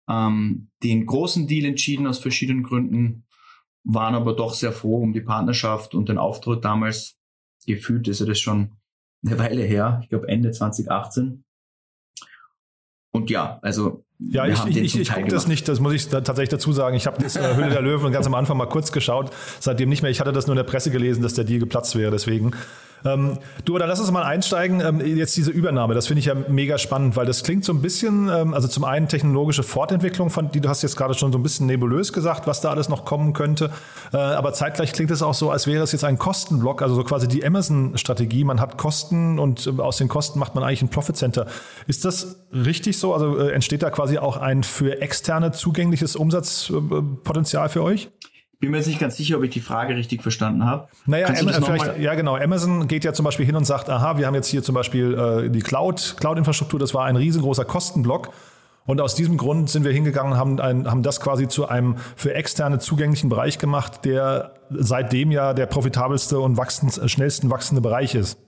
ähm, 0.10 0.70
den 0.84 1.06
großen 1.06 1.48
Deal 1.48 1.66
entschieden 1.66 2.08
aus 2.08 2.20
verschiedenen 2.20 2.64
Gründen, 2.64 3.26
waren 3.84 4.16
aber 4.16 4.36
doch 4.36 4.54
sehr 4.54 4.72
froh 4.72 5.02
um 5.02 5.14
die 5.14 5.22
Partnerschaft 5.22 5.94
und 5.94 6.10
den 6.10 6.18
Auftritt 6.18 6.66
damals. 6.66 7.18
Gefühlt 7.66 8.08
ist 8.08 8.22
er 8.22 8.28
das 8.28 8.40
schon 8.40 8.77
eine 9.26 9.40
Weile 9.40 9.64
her, 9.64 10.00
ich 10.04 10.10
glaube 10.10 10.28
Ende 10.28 10.52
2018. 10.52 11.44
Und 13.12 13.30
ja, 13.30 13.60
also 13.62 14.04
ja, 14.20 14.48
ich, 14.48 14.66
ich, 14.66 15.00
ich, 15.00 15.14
gucke 15.14 15.28
das 15.28 15.48
nicht, 15.48 15.68
das 15.68 15.80
muss 15.80 15.94
ich 15.94 16.10
da 16.10 16.22
tatsächlich 16.22 16.50
dazu 16.50 16.74
sagen. 16.74 16.96
Ich 16.96 17.06
habe 17.06 17.22
das 17.22 17.36
äh, 17.36 17.56
Hülle 17.56 17.70
der 17.70 17.82
Löwen 17.82 18.12
ganz 18.12 18.26
am 18.26 18.34
Anfang 18.34 18.58
mal 18.58 18.66
kurz 18.66 18.92
geschaut, 18.92 19.32
seitdem 19.60 19.90
nicht 19.90 20.02
mehr. 20.02 20.10
Ich 20.10 20.20
hatte 20.20 20.32
das 20.32 20.48
nur 20.48 20.56
in 20.56 20.58
der 20.58 20.64
Presse 20.64 20.90
gelesen, 20.90 21.22
dass 21.22 21.36
der 21.36 21.44
Deal 21.44 21.60
geplatzt 21.60 21.96
wäre, 21.96 22.10
deswegen. 22.10 22.52
Ähm, 23.08 23.38
du, 23.66 23.78
dann 23.78 23.88
lass 23.88 24.00
uns 24.00 24.12
mal 24.12 24.24
einsteigen. 24.24 24.82
Ähm, 24.82 25.00
jetzt 25.00 25.36
diese 25.38 25.52
Übernahme, 25.52 25.94
das 25.94 26.08
finde 26.08 26.20
ich 26.20 26.26
ja 26.26 26.36
mega 26.36 26.78
spannend, 26.78 27.16
weil 27.16 27.26
das 27.26 27.44
klingt 27.44 27.64
so 27.66 27.74
ein 27.74 27.82
bisschen, 27.82 28.30
ähm, 28.30 28.54
also 28.54 28.68
zum 28.68 28.84
einen 28.84 29.08
technologische 29.08 29.64
Fortentwicklung, 29.64 30.30
von 30.30 30.52
die 30.52 30.62
du 30.62 30.70
hast 30.70 30.82
jetzt 30.82 30.98
gerade 30.98 31.14
schon 31.14 31.32
so 31.32 31.40
ein 31.40 31.44
bisschen 31.44 31.68
nebulös 31.68 32.14
gesagt, 32.14 32.48
was 32.48 32.62
da 32.62 32.70
alles 32.70 32.90
noch 32.90 33.06
kommen 33.06 33.34
könnte. 33.34 33.72
Äh, 34.14 34.18
aber 34.18 34.54
zeitgleich 34.54 34.94
klingt 34.94 35.12
es 35.12 35.22
auch 35.22 35.34
so, 35.34 35.50
als 35.52 35.68
wäre 35.68 35.84
es 35.84 35.92
jetzt 35.92 36.04
ein 36.04 36.18
Kostenblock, 36.18 36.82
also 36.82 36.96
so 36.96 37.04
quasi 37.04 37.28
die 37.28 37.46
Amazon-Strategie. 37.46 38.44
Man 38.44 38.60
hat 38.60 38.78
Kosten 38.78 39.40
und 39.40 39.68
äh, 39.68 39.82
aus 39.82 39.98
den 39.98 40.08
Kosten 40.08 40.40
macht 40.40 40.56
man 40.56 40.64
eigentlich 40.64 40.82
ein 40.82 40.90
Profit 40.90 41.18
Center. 41.18 41.48
Ist 41.88 42.06
das 42.06 42.46
richtig 42.52 42.98
so? 42.98 43.14
Also 43.14 43.38
äh, 43.38 43.52
entsteht 43.52 43.84
da 43.84 43.90
quasi 43.90 44.18
auch 44.18 44.38
ein 44.38 44.64
für 44.64 45.02
externe 45.02 45.52
zugängliches 45.52 46.16
Umsatzpotenzial 46.16 47.70
für 47.70 47.84
euch? 47.84 48.10
Bin 48.60 48.72
mir 48.72 48.78
jetzt 48.78 48.88
nicht 48.88 49.00
ganz 49.00 49.18
sicher, 49.18 49.38
ob 49.38 49.44
ich 49.44 49.52
die 49.52 49.62
Frage 49.62 49.96
richtig 49.96 50.24
verstanden 50.24 50.66
habe. 50.66 50.88
Naja, 51.06 51.28
Amazon, 51.28 51.64
vielleicht, 51.64 52.00
ja 52.00 52.16
genau. 52.16 52.36
Amazon 52.36 52.88
geht 52.88 53.04
ja 53.04 53.14
zum 53.14 53.24
Beispiel 53.24 53.46
hin 53.46 53.56
und 53.56 53.66
sagt, 53.66 53.90
aha, 53.90 54.18
wir 54.18 54.26
haben 54.26 54.36
jetzt 54.36 54.48
hier 54.48 54.64
zum 54.64 54.74
Beispiel 54.74 55.14
äh, 55.14 55.50
die 55.50 55.62
Cloud, 55.62 56.16
Cloud-Infrastruktur, 56.20 56.80
das 56.80 56.94
war 56.94 57.06
ein 57.06 57.16
riesengroßer 57.16 57.66
Kostenblock. 57.66 58.34
Und 58.86 59.02
aus 59.02 59.16
diesem 59.16 59.38
Grund 59.38 59.70
sind 59.70 59.84
wir 59.84 59.92
hingegangen 59.92 60.32
und 60.32 60.38
haben, 60.40 60.60
ein, 60.62 60.90
haben 60.90 61.04
das 61.04 61.20
quasi 61.20 61.50
zu 61.50 61.68
einem 61.68 61.98
für 62.16 62.34
externe 62.34 62.80
zugänglichen 62.80 63.30
Bereich 63.30 63.60
gemacht, 63.60 64.06
der 64.06 64.54
seitdem 64.70 65.32
ja 65.32 65.54
der 65.54 65.66
profitabelste 65.66 66.40
und 66.40 66.58
wachsend, 66.58 67.00
schnellsten 67.12 67.50
wachsende 67.50 67.82
Bereich 67.82 68.16
ist. 68.16 68.40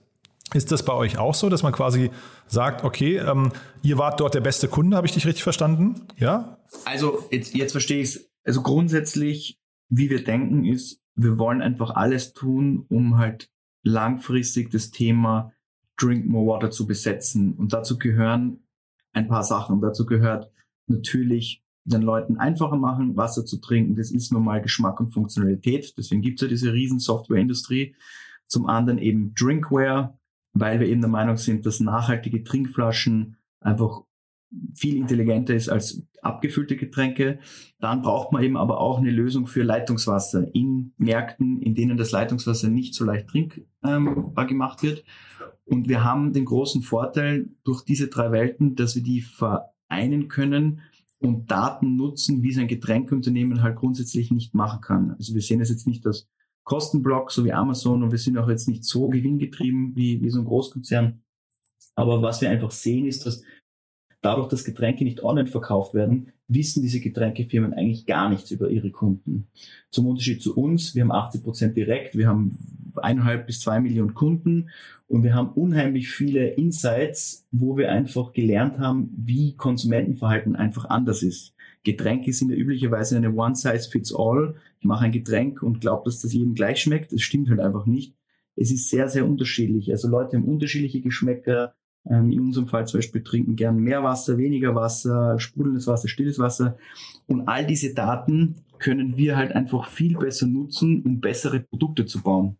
Ist 0.54 0.72
das 0.72 0.82
bei 0.82 0.94
euch 0.94 1.18
auch 1.18 1.34
so, 1.34 1.48
dass 1.48 1.62
man 1.62 1.72
quasi 1.72 2.10
sagt, 2.48 2.84
okay, 2.84 3.18
ähm, 3.18 3.52
ihr 3.82 3.98
wart 3.98 4.18
dort 4.18 4.34
der 4.34 4.40
beste 4.40 4.66
Kunde, 4.66 4.96
habe 4.96 5.06
ich 5.06 5.12
dich 5.12 5.26
richtig 5.26 5.44
verstanden? 5.44 6.06
Ja? 6.16 6.56
Also 6.86 7.22
jetzt, 7.30 7.54
jetzt 7.54 7.72
verstehe 7.72 8.00
ich 8.00 8.16
es. 8.16 8.30
Also 8.42 8.62
grundsätzlich 8.62 9.59
wie 9.90 10.08
wir 10.08 10.24
denken, 10.24 10.64
ist, 10.64 11.00
wir 11.16 11.38
wollen 11.38 11.60
einfach 11.60 11.90
alles 11.90 12.32
tun, 12.32 12.86
um 12.88 13.18
halt 13.18 13.50
langfristig 13.82 14.70
das 14.70 14.90
Thema 14.90 15.52
Drink 15.98 16.26
More 16.26 16.46
Water 16.46 16.70
zu 16.70 16.86
besetzen. 16.86 17.54
Und 17.54 17.72
dazu 17.72 17.98
gehören 17.98 18.60
ein 19.12 19.28
paar 19.28 19.42
Sachen. 19.42 19.80
Dazu 19.80 20.06
gehört 20.06 20.50
natürlich 20.86 21.62
den 21.84 22.02
Leuten 22.02 22.36
einfacher 22.36 22.76
machen, 22.76 23.16
Wasser 23.16 23.44
zu 23.44 23.58
trinken. 23.58 23.96
Das 23.96 24.10
ist 24.10 24.32
nun 24.32 24.44
mal 24.44 24.62
Geschmack 24.62 25.00
und 25.00 25.12
Funktionalität. 25.12 25.94
Deswegen 25.98 26.22
gibt 26.22 26.40
es 26.40 26.42
ja 26.42 26.48
diese 26.48 26.72
riesen 26.72 27.00
Softwareindustrie. 27.00 27.96
Zum 28.46 28.66
anderen 28.66 28.98
eben 28.98 29.34
Drinkware, 29.34 30.18
weil 30.52 30.80
wir 30.80 30.88
eben 30.88 31.00
der 31.00 31.10
Meinung 31.10 31.36
sind, 31.36 31.66
dass 31.66 31.80
nachhaltige 31.80 32.44
Trinkflaschen 32.44 33.36
einfach 33.60 34.02
viel 34.74 34.96
intelligenter 34.96 35.54
ist 35.54 35.68
als 35.68 36.02
abgefüllte 36.22 36.76
Getränke. 36.76 37.38
Dann 37.78 38.02
braucht 38.02 38.32
man 38.32 38.42
eben 38.42 38.56
aber 38.56 38.80
auch 38.80 38.98
eine 38.98 39.10
Lösung 39.10 39.46
für 39.46 39.62
Leitungswasser 39.62 40.54
in 40.54 40.92
Märkten, 40.96 41.60
in 41.60 41.74
denen 41.74 41.96
das 41.96 42.10
Leitungswasser 42.10 42.68
nicht 42.68 42.94
so 42.94 43.04
leicht 43.04 43.28
trinkbar 43.28 44.46
gemacht 44.46 44.82
wird. 44.82 45.04
Und 45.64 45.88
wir 45.88 46.02
haben 46.02 46.32
den 46.32 46.44
großen 46.44 46.82
Vorteil 46.82 47.48
durch 47.64 47.84
diese 47.84 48.08
drei 48.08 48.32
Welten, 48.32 48.74
dass 48.74 48.96
wir 48.96 49.02
die 49.02 49.20
vereinen 49.20 50.28
können 50.28 50.80
und 51.20 51.50
Daten 51.50 51.96
nutzen, 51.96 52.42
wie 52.42 52.50
es 52.50 52.58
ein 52.58 52.66
Getränkeunternehmen 52.66 53.62
halt 53.62 53.76
grundsätzlich 53.76 54.30
nicht 54.30 54.54
machen 54.54 54.80
kann. 54.80 55.12
Also 55.12 55.34
wir 55.34 55.42
sehen 55.42 55.60
es 55.60 55.70
jetzt 55.70 55.86
nicht 55.86 56.06
als 56.06 56.28
Kostenblock, 56.64 57.30
so 57.30 57.44
wie 57.44 57.52
Amazon, 57.52 58.02
und 58.02 58.10
wir 58.10 58.18
sind 58.18 58.38
auch 58.38 58.48
jetzt 58.48 58.68
nicht 58.68 58.84
so 58.84 59.08
gewinngetrieben 59.08 59.94
wie, 59.96 60.20
wie 60.22 60.30
so 60.30 60.40
ein 60.40 60.44
Großkonzern. 60.44 61.22
Aber 61.94 62.22
was 62.22 62.40
wir 62.40 62.50
einfach 62.50 62.70
sehen, 62.70 63.06
ist, 63.06 63.26
dass 63.26 63.42
dadurch, 64.22 64.48
dass 64.48 64.64
Getränke 64.64 65.04
nicht 65.04 65.22
online 65.22 65.48
verkauft 65.48 65.94
werden, 65.94 66.32
wissen 66.48 66.82
diese 66.82 67.00
Getränkefirmen 67.00 67.74
eigentlich 67.74 68.06
gar 68.06 68.28
nichts 68.28 68.50
über 68.50 68.70
ihre 68.70 68.90
Kunden. 68.90 69.48
Zum 69.90 70.06
Unterschied 70.06 70.42
zu 70.42 70.56
uns, 70.56 70.94
wir 70.94 71.02
haben 71.02 71.12
80 71.12 71.42
Prozent 71.42 71.76
direkt, 71.76 72.16
wir 72.16 72.26
haben 72.26 72.58
eineinhalb 72.96 73.46
bis 73.46 73.60
zwei 73.60 73.80
Millionen 73.80 74.14
Kunden 74.14 74.70
und 75.06 75.22
wir 75.22 75.34
haben 75.34 75.50
unheimlich 75.50 76.10
viele 76.10 76.48
Insights, 76.48 77.46
wo 77.50 77.76
wir 77.76 77.90
einfach 77.90 78.32
gelernt 78.32 78.78
haben, 78.78 79.10
wie 79.16 79.56
Konsumentenverhalten 79.56 80.56
einfach 80.56 80.86
anders 80.86 81.22
ist. 81.22 81.54
Getränke 81.82 82.32
sind 82.32 82.50
ja 82.50 82.56
üblicherweise 82.56 83.16
eine 83.16 83.32
One-Size-Fits-All. 83.32 84.56
Ich 84.80 84.86
mache 84.86 85.06
ein 85.06 85.12
Getränk 85.12 85.62
und 85.62 85.80
glaube, 85.80 86.02
dass 86.04 86.20
das 86.20 86.32
jedem 86.32 86.54
gleich 86.54 86.80
schmeckt. 86.82 87.12
Das 87.12 87.22
stimmt 87.22 87.48
halt 87.48 87.60
einfach 87.60 87.86
nicht. 87.86 88.14
Es 88.56 88.70
ist 88.70 88.90
sehr, 88.90 89.08
sehr 89.08 89.26
unterschiedlich. 89.26 89.90
Also 89.90 90.08
Leute 90.08 90.36
haben 90.36 90.44
unterschiedliche 90.44 91.00
Geschmäcker, 91.00 91.74
ähm, 92.08 92.30
in 92.30 92.40
unserem 92.40 92.66
Fall 92.66 92.86
zum 92.86 92.98
Beispiel 92.98 93.22
trinken 93.22 93.56
gern 93.56 93.76
mehr 93.76 94.02
Wasser, 94.02 94.38
weniger 94.38 94.74
Wasser, 94.74 95.38
sprudelndes 95.38 95.86
Wasser, 95.86 96.08
stilles 96.08 96.38
Wasser. 96.38 96.76
Und 97.26 97.48
all 97.48 97.66
diese 97.66 97.94
Daten 97.94 98.56
können 98.78 99.16
wir 99.16 99.36
halt 99.36 99.52
einfach 99.52 99.88
viel 99.88 100.16
besser 100.16 100.46
nutzen, 100.46 101.02
um 101.02 101.20
bessere 101.20 101.60
Produkte 101.60 102.06
zu 102.06 102.22
bauen. 102.22 102.56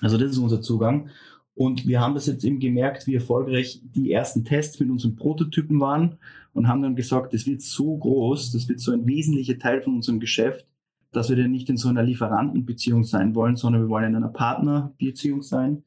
Also 0.00 0.18
das 0.18 0.32
ist 0.32 0.38
unser 0.38 0.60
Zugang. 0.60 1.10
Und 1.54 1.86
wir 1.86 2.00
haben 2.00 2.14
das 2.14 2.26
jetzt 2.26 2.44
eben 2.44 2.58
gemerkt, 2.58 3.06
wie 3.06 3.14
erfolgreich 3.14 3.80
die 3.84 4.10
ersten 4.10 4.44
Tests 4.44 4.80
mit 4.80 4.90
unseren 4.90 5.14
Prototypen 5.14 5.78
waren 5.78 6.18
und 6.52 6.66
haben 6.66 6.82
dann 6.82 6.96
gesagt, 6.96 7.32
das 7.32 7.46
wird 7.46 7.62
so 7.62 7.96
groß, 7.96 8.50
das 8.50 8.68
wird 8.68 8.80
so 8.80 8.90
ein 8.90 9.06
wesentlicher 9.06 9.56
Teil 9.56 9.80
von 9.80 9.94
unserem 9.94 10.18
Geschäft, 10.18 10.66
dass 11.12 11.28
wir 11.28 11.36
dann 11.36 11.52
nicht 11.52 11.70
in 11.70 11.76
so 11.76 11.88
einer 11.88 12.02
Lieferantenbeziehung 12.02 13.04
sein 13.04 13.36
wollen, 13.36 13.54
sondern 13.54 13.82
wir 13.82 13.88
wollen 13.88 14.06
in 14.06 14.16
einer 14.16 14.28
Partnerbeziehung 14.28 15.42
sein 15.42 15.84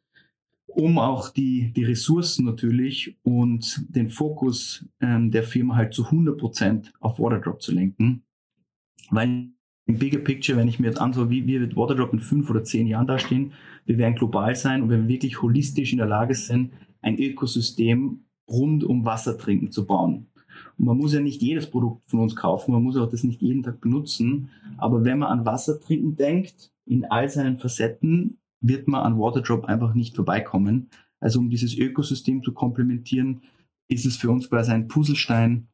um 0.67 0.99
auch 0.99 1.29
die, 1.29 1.71
die 1.73 1.83
Ressourcen 1.83 2.45
natürlich 2.45 3.17
und 3.23 3.85
den 3.89 4.09
Fokus 4.09 4.85
ähm, 5.01 5.31
der 5.31 5.43
Firma 5.43 5.75
halt 5.75 5.93
zu 5.93 6.05
100% 6.05 6.91
auf 6.99 7.19
Waterdrop 7.19 7.61
zu 7.61 7.71
lenken. 7.73 8.23
Weil 9.09 9.49
im 9.85 9.97
Bigger 9.97 10.19
Picture, 10.19 10.57
wenn 10.57 10.67
ich 10.67 10.79
mir 10.79 10.87
jetzt 10.87 10.99
anschaue, 10.99 11.29
wie, 11.29 11.47
wie 11.47 11.61
wird 11.61 11.77
Waterdrop 11.77 12.11
in 12.11 12.19
fünf 12.19 12.49
oder 12.49 12.63
zehn 12.63 12.87
Jahren 12.87 13.07
dastehen, 13.07 13.53
wir 13.85 13.97
werden 13.97 14.15
global 14.15 14.53
sein 14.55 14.83
und 14.83 14.89
wir 14.89 15.07
wirklich 15.07 15.41
holistisch 15.41 15.93
in 15.93 15.97
der 15.97 16.07
Lage 16.07 16.35
sind, 16.35 16.73
ein 17.01 17.17
Ökosystem 17.17 18.25
rund 18.49 18.83
um 18.83 19.05
Wasser 19.05 19.37
trinken 19.37 19.71
zu 19.71 19.85
bauen. 19.85 20.27
Und 20.77 20.85
man 20.85 20.97
muss 20.97 21.13
ja 21.13 21.21
nicht 21.21 21.41
jedes 21.41 21.69
Produkt 21.69 22.09
von 22.09 22.19
uns 22.19 22.35
kaufen, 22.35 22.73
man 22.73 22.83
muss 22.83 22.97
auch 22.97 23.09
das 23.09 23.23
nicht 23.23 23.41
jeden 23.41 23.63
Tag 23.63 23.79
benutzen. 23.79 24.49
Aber 24.77 25.05
wenn 25.05 25.19
man 25.19 25.29
an 25.29 25.45
Wasser 25.45 25.79
trinken 25.79 26.15
denkt, 26.17 26.71
in 26.85 27.05
all 27.05 27.29
seinen 27.29 27.57
Facetten, 27.57 28.37
wird 28.61 28.87
man 28.87 29.03
an 29.03 29.19
Waterdrop 29.19 29.65
einfach 29.65 29.93
nicht 29.93 30.15
vorbeikommen. 30.15 30.89
Also 31.19 31.39
um 31.39 31.49
dieses 31.49 31.77
Ökosystem 31.77 32.43
zu 32.43 32.53
komplementieren, 32.53 33.41
ist 33.87 34.05
es 34.05 34.17
für 34.17 34.29
uns 34.29 34.49
quasi 34.49 34.71
ein 34.71 34.87
Puzzlestein, 34.87 35.67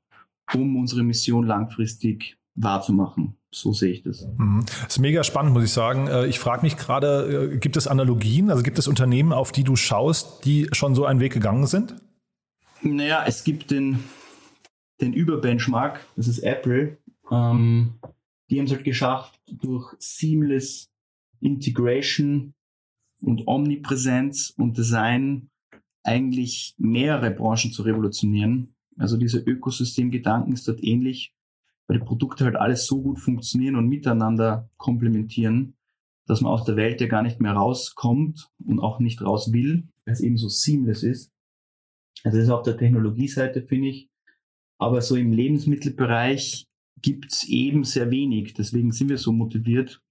um 0.53 0.77
unsere 0.77 1.03
Mission 1.03 1.45
langfristig 1.45 2.37
wahrzumachen. 2.55 3.35
So 3.51 3.71
sehe 3.71 3.91
ich 3.91 4.03
das. 4.03 4.25
Mhm. 4.37 4.65
Das 4.65 4.95
ist 4.95 4.99
mega 4.99 5.23
spannend, 5.23 5.53
muss 5.53 5.63
ich 5.63 5.71
sagen. 5.71 6.07
Äh, 6.07 6.27
ich 6.27 6.39
frage 6.39 6.63
mich 6.63 6.77
gerade, 6.77 7.51
äh, 7.53 7.57
gibt 7.57 7.77
es 7.77 7.87
Analogien, 7.87 8.49
also 8.49 8.63
gibt 8.63 8.79
es 8.79 8.87
Unternehmen, 8.87 9.31
auf 9.31 9.51
die 9.51 9.63
du 9.63 9.75
schaust, 9.75 10.45
die 10.45 10.67
schon 10.71 10.95
so 10.95 11.05
einen 11.05 11.19
Weg 11.19 11.33
gegangen 11.33 11.67
sind? 11.67 11.95
Naja, 12.81 13.23
es 13.25 13.43
gibt 13.43 13.71
den, 13.71 14.03
den 15.01 15.13
Überbenchmark, 15.13 16.05
das 16.15 16.27
ist 16.27 16.39
Apple. 16.39 16.97
Ähm, 17.31 17.93
die 18.49 18.59
haben 18.59 18.65
es 18.65 18.71
halt 18.71 18.83
geschafft, 18.83 19.39
durch 19.47 19.95
Seamless 19.99 20.89
Integration 21.39 22.53
und 23.23 23.47
Omnipräsenz 23.47 24.53
und 24.57 24.77
Design 24.77 25.49
eigentlich 26.03 26.75
mehrere 26.77 27.31
Branchen 27.31 27.71
zu 27.71 27.83
revolutionieren. 27.83 28.75
Also 28.97 29.17
dieser 29.17 29.45
Ökosystemgedanken 29.47 30.53
ist 30.53 30.67
dort 30.67 30.83
ähnlich, 30.83 31.33
weil 31.87 31.99
die 31.99 32.05
Produkte 32.05 32.45
halt 32.45 32.55
alles 32.55 32.85
so 32.85 33.01
gut 33.01 33.19
funktionieren 33.19 33.75
und 33.75 33.87
miteinander 33.87 34.69
komplementieren, 34.77 35.75
dass 36.27 36.41
man 36.41 36.51
aus 36.51 36.65
der 36.65 36.75
Welt 36.75 37.01
ja 37.01 37.07
gar 37.07 37.23
nicht 37.23 37.41
mehr 37.41 37.53
rauskommt 37.53 38.49
und 38.65 38.79
auch 38.79 38.99
nicht 38.99 39.21
raus 39.21 39.51
will, 39.51 39.87
weil 40.05 40.13
es 40.13 40.21
eben 40.21 40.37
so 40.37 40.49
seamless 40.49 41.03
ist. 41.03 41.31
Also 42.23 42.37
das 42.37 42.47
ist 42.47 42.51
auf 42.51 42.63
der 42.63 42.77
Technologieseite, 42.77 43.63
finde 43.63 43.89
ich. 43.89 44.09
Aber 44.79 45.01
so 45.01 45.15
im 45.15 45.31
Lebensmittelbereich 45.31 46.67
gibt's 47.01 47.47
eben 47.47 47.83
sehr 47.83 48.11
wenig. 48.11 48.53
Deswegen 48.53 48.91
sind 48.91 49.09
wir 49.09 49.17
so 49.17 49.31
motiviert. 49.31 50.01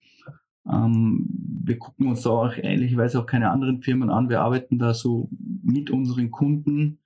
Ähm, 0.70 1.28
wir 1.64 1.78
gucken 1.78 2.08
uns 2.08 2.22
da 2.22 2.30
auch 2.30 2.56
ehrlicherweise 2.56 3.20
auch 3.20 3.26
keine 3.26 3.50
anderen 3.50 3.82
Firmen 3.82 4.10
an. 4.10 4.28
Wir 4.28 4.40
arbeiten 4.40 4.78
da 4.78 4.94
so 4.94 5.28
mit 5.62 5.90
unseren 5.90 6.30
Kunden 6.30 6.98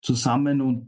zusammen 0.00 0.60
und 0.60 0.86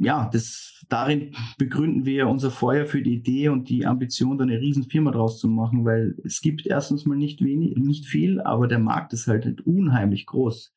ja, 0.00 0.28
das, 0.32 0.84
darin 0.88 1.34
begründen 1.58 2.04
wir 2.06 2.28
unser 2.28 2.50
Feuer 2.50 2.86
für 2.86 3.02
die 3.02 3.14
Idee 3.14 3.48
und 3.48 3.68
die 3.68 3.84
Ambition, 3.84 4.38
da 4.38 4.44
eine 4.44 4.60
riesen 4.60 4.84
Firma 4.84 5.10
draus 5.10 5.38
zu 5.38 5.48
machen, 5.48 5.84
weil 5.84 6.16
es 6.24 6.40
gibt 6.40 6.66
erstens 6.66 7.04
mal 7.04 7.16
nicht 7.16 7.44
wenig, 7.44 7.76
nicht 7.76 8.06
viel, 8.06 8.40
aber 8.40 8.68
der 8.68 8.78
Markt 8.78 9.12
ist 9.12 9.26
halt, 9.26 9.44
halt 9.44 9.60
unheimlich 9.66 10.26
groß. 10.26 10.72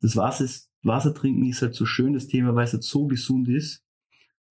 Das 0.00 0.16
Wasser, 0.16 0.44
ist, 0.44 0.72
Wasser 0.82 1.14
trinken 1.14 1.44
ist 1.44 1.62
halt 1.62 1.74
so 1.74 1.86
schön, 1.86 2.12
das 2.12 2.26
Thema, 2.26 2.54
weil 2.54 2.64
es 2.64 2.72
halt 2.72 2.82
so 2.82 3.06
gesund 3.06 3.48
ist 3.48 3.84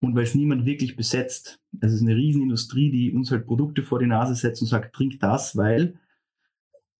und 0.02 0.16
weil 0.16 0.24
es 0.24 0.34
niemand 0.34 0.66
wirklich 0.66 0.96
besetzt. 0.96 1.60
Es 1.80 1.92
ist 1.92 2.02
eine 2.02 2.16
Riesenindustrie, 2.16 2.90
die 2.90 3.12
uns 3.12 3.30
halt 3.30 3.46
Produkte 3.46 3.84
vor 3.84 4.00
die 4.00 4.06
Nase 4.06 4.34
setzt 4.34 4.60
und 4.60 4.66
sagt, 4.66 4.94
trink 4.94 5.20
das, 5.20 5.56
weil. 5.56 5.94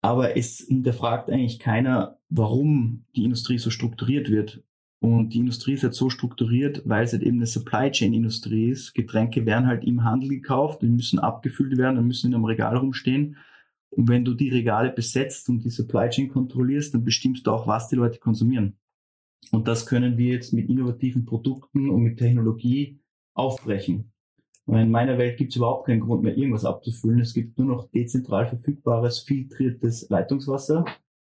Aber 0.01 0.37
es 0.37 0.59
hinterfragt 0.59 1.29
eigentlich 1.29 1.59
keiner, 1.59 2.19
warum 2.29 3.05
die 3.17 3.25
Industrie 3.25 3.59
so 3.59 3.71
strukturiert 3.71 4.31
wird. 4.31 4.63
Und 5.01 5.31
die 5.31 5.39
Industrie 5.39 5.73
ist 5.73 5.83
halt 5.83 5.95
so 5.95 6.11
strukturiert, 6.11 6.83
weil 6.85 7.03
es 7.03 7.13
halt 7.13 7.25
eben 7.25 7.39
eine 7.39 7.47
Supply 7.47 7.91
Chain 7.91 8.15
Industrie 8.15 8.71
ist. 8.71 8.95
Getränke 8.95 9.47
werden 9.47 9.67
halt 9.67 9.83
im 9.83 10.05
Handel 10.05 10.29
gekauft, 10.29 10.83
die 10.83 10.87
müssen 10.87 11.19
abgefüllt 11.19 11.77
werden, 11.77 11.97
dann 11.97 12.07
müssen 12.07 12.29
in 12.29 12.37
einem 12.37 12.45
Regal 12.45 12.77
rumstehen. 12.77 13.37
Und 13.91 14.09
wenn 14.09 14.25
du 14.25 14.35
die 14.35 14.51
Regale 14.51 14.93
besetzt 14.93 15.49
und 15.49 15.65
die 15.65 15.71
Supply 15.71 16.09
Chain 16.09 16.29
kontrollierst, 16.29 16.95
dann 16.95 17.03
bestimmst 17.03 17.49
du 17.49 17.51
auch, 17.51 17.67
was 17.67 17.89
die 17.89 17.97
Leute 17.97 18.21
konsumieren. 18.21 18.77
Und 19.51 19.69
das 19.69 19.87
können 19.87 20.17
wir 20.17 20.33
jetzt 20.33 20.53
mit 20.53 20.69
innovativen 20.69 21.25
Produkten 21.25 21.91
und 21.91 22.03
mit 22.03 22.19
Technologie 22.19 23.01
aufbrechen. 23.35 24.13
In 24.67 24.91
meiner 24.91 25.19
Welt 25.19 25.37
gibt 25.37 25.51
es 25.51 25.57
überhaupt 25.57 25.87
keinen 25.87 26.01
Grund 26.01 26.23
mehr, 26.23 26.37
irgendwas 26.37 26.65
abzufüllen. 26.65 27.21
Es 27.21 27.35
gibt 27.35 27.59
nur 27.59 27.67
noch 27.67 27.91
dezentral 27.91 28.47
verfügbares, 28.47 29.21
filtriertes 29.21 30.09
Leitungswasser. 30.09 30.85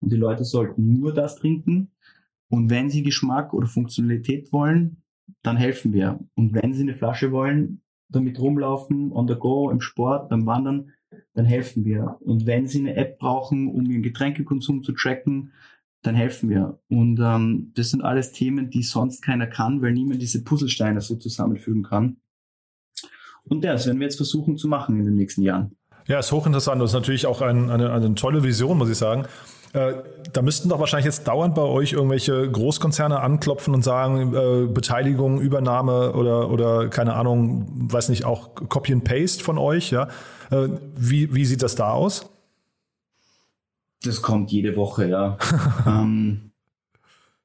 Und 0.01 0.11
die 0.11 0.17
Leute 0.17 0.43
sollten 0.43 0.99
nur 0.99 1.13
das 1.13 1.37
trinken. 1.37 1.91
Und 2.49 2.69
wenn 2.69 2.89
sie 2.89 3.01
Geschmack 3.01 3.53
oder 3.53 3.67
Funktionalität 3.67 4.51
wollen, 4.51 4.97
dann 5.41 5.55
helfen 5.55 5.93
wir. 5.93 6.19
Und 6.35 6.53
wenn 6.53 6.73
sie 6.73 6.83
eine 6.83 6.93
Flasche 6.93 7.31
wollen, 7.31 7.81
damit 8.09 8.39
rumlaufen, 8.39 9.11
on 9.11 9.27
the 9.27 9.35
go, 9.35 9.71
im 9.71 9.81
Sport, 9.81 10.29
beim 10.29 10.45
Wandern, 10.45 10.91
dann 11.33 11.45
helfen 11.45 11.85
wir. 11.85 12.17
Und 12.19 12.45
wenn 12.45 12.67
sie 12.67 12.79
eine 12.79 12.95
App 12.95 13.17
brauchen, 13.17 13.69
um 13.69 13.89
ihren 13.89 14.03
Getränkekonsum 14.03 14.83
zu 14.83 14.91
tracken, 14.91 15.51
dann 16.03 16.15
helfen 16.15 16.49
wir. 16.49 16.79
Und 16.89 17.19
ähm, 17.21 17.71
das 17.75 17.89
sind 17.89 18.03
alles 18.03 18.33
Themen, 18.33 18.69
die 18.69 18.83
sonst 18.83 19.21
keiner 19.21 19.47
kann, 19.47 19.81
weil 19.81 19.93
niemand 19.93 20.21
diese 20.21 20.43
Puzzlesteine 20.43 21.01
so 21.01 21.15
zusammenfügen 21.15 21.83
kann. 21.83 22.17
Und 23.45 23.63
das 23.63 23.87
werden 23.87 23.99
wir 23.99 24.05
jetzt 24.05 24.17
versuchen 24.17 24.57
zu 24.57 24.67
machen 24.67 24.99
in 24.99 25.05
den 25.05 25.15
nächsten 25.15 25.41
Jahren. 25.41 25.75
Ja, 26.07 26.19
ist 26.19 26.31
hochinteressant. 26.31 26.81
Das 26.81 26.91
ist 26.91 26.95
natürlich 26.95 27.25
auch 27.25 27.41
ein, 27.41 27.69
eine, 27.69 27.91
eine 27.91 28.15
tolle 28.15 28.43
Vision, 28.43 28.77
muss 28.77 28.89
ich 28.89 28.97
sagen. 28.97 29.25
Äh, 29.71 29.93
da 30.31 30.41
müssten 30.41 30.69
doch 30.69 30.79
wahrscheinlich 30.79 31.05
jetzt 31.05 31.27
dauernd 31.27 31.55
bei 31.55 31.61
euch 31.61 31.93
irgendwelche 31.93 32.49
Großkonzerne 32.49 33.21
anklopfen 33.21 33.73
und 33.73 33.83
sagen, 33.83 34.33
äh, 34.33 34.67
Beteiligung, 34.67 35.39
Übernahme 35.39 36.13
oder, 36.13 36.51
oder 36.51 36.89
keine 36.89 37.13
Ahnung, 37.15 37.65
weiß 37.91 38.09
nicht, 38.09 38.25
auch 38.25 38.53
Copy 38.55 38.93
and 38.93 39.03
Paste 39.03 39.43
von 39.43 39.57
euch. 39.57 39.91
Ja? 39.91 40.09
Äh, 40.51 40.69
wie, 40.95 41.33
wie 41.33 41.45
sieht 41.45 41.63
das 41.63 41.75
da 41.75 41.91
aus? 41.91 42.32
Das 44.03 44.21
kommt 44.21 44.51
jede 44.51 44.75
Woche, 44.75 45.09
ja. 45.09 45.37
ähm, 45.87 46.51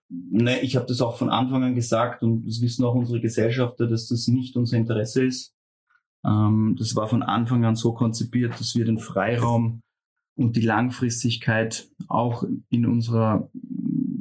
ne, 0.08 0.60
ich 0.60 0.76
habe 0.76 0.86
das 0.86 1.00
auch 1.00 1.16
von 1.16 1.30
Anfang 1.30 1.62
an 1.62 1.74
gesagt 1.74 2.22
und 2.22 2.46
das 2.46 2.60
wissen 2.60 2.84
auch 2.84 2.94
unsere 2.94 3.20
Gesellschafter, 3.20 3.86
dass 3.86 4.08
das 4.08 4.28
nicht 4.28 4.56
unser 4.56 4.76
Interesse 4.76 5.24
ist. 5.24 5.54
Ähm, 6.24 6.76
das 6.78 6.96
war 6.96 7.08
von 7.08 7.22
Anfang 7.22 7.64
an 7.64 7.76
so 7.76 7.92
konzipiert, 7.92 8.58
dass 8.58 8.74
wir 8.74 8.84
den 8.84 8.98
Freiraum 8.98 9.82
und 10.36 10.56
die 10.56 10.62
Langfristigkeit 10.62 11.88
auch 12.08 12.44
in 12.70 12.86
unserer 12.86 13.50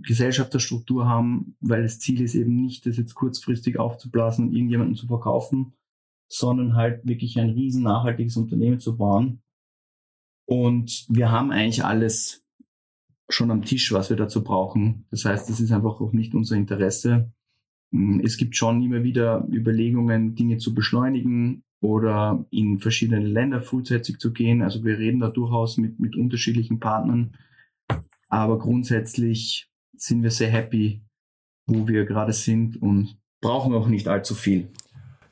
Gesellschafterstruktur 0.03 1.07
haben, 1.07 1.55
weil 1.59 1.83
das 1.83 1.99
Ziel 1.99 2.21
ist 2.21 2.35
eben 2.35 2.55
nicht, 2.55 2.85
das 2.85 2.97
jetzt 2.97 3.13
kurzfristig 3.13 3.77
aufzublasen 3.77 4.47
und 4.47 4.53
irgendjemanden 4.53 4.95
zu 4.95 5.07
verkaufen, 5.07 5.73
sondern 6.29 6.75
halt 6.75 7.05
wirklich 7.05 7.37
ein 7.39 7.49
riesen 7.49 7.83
nachhaltiges 7.83 8.37
Unternehmen 8.37 8.79
zu 8.79 8.97
bauen. 8.97 9.41
Und 10.47 11.05
wir 11.09 11.29
haben 11.29 11.51
eigentlich 11.51 11.83
alles 11.83 12.45
schon 13.29 13.51
am 13.51 13.65
Tisch, 13.65 13.91
was 13.91 14.09
wir 14.09 14.15
dazu 14.15 14.43
brauchen. 14.43 15.05
Das 15.11 15.25
heißt, 15.25 15.49
das 15.49 15.59
ist 15.59 15.71
einfach 15.71 15.99
auch 15.99 16.13
nicht 16.13 16.33
unser 16.33 16.55
Interesse. 16.55 17.31
Mm, 17.91 18.21
es 18.21 18.37
gibt 18.37 18.55
schon 18.55 18.81
immer 18.81 19.03
wieder 19.03 19.45
Überlegungen, 19.51 20.35
Dinge 20.35 20.57
zu 20.57 20.73
beschleunigen 20.73 21.63
oder 21.81 22.45
in 22.49 22.79
verschiedene 22.79 23.19
Länder 23.19 23.61
frühzeitig 23.61 24.19
zu 24.19 24.31
gehen. 24.31 24.61
Also 24.61 24.85
wir 24.85 24.97
reden 24.97 25.19
da 25.19 25.29
durchaus 25.29 25.77
mit, 25.77 25.99
mit 25.99 26.15
unterschiedlichen 26.15 26.79
Partnern. 26.79 27.35
Aber 28.29 28.57
grundsätzlich 28.57 29.69
sind 29.97 30.23
wir 30.23 30.31
sehr 30.31 30.49
happy, 30.49 31.01
wo 31.65 31.89
wir 31.89 32.05
gerade 32.05 32.31
sind 32.31 32.81
und 32.81 33.17
brauchen 33.41 33.73
auch 33.73 33.89
nicht 33.89 34.07
allzu 34.07 34.33
viel. 34.33 34.69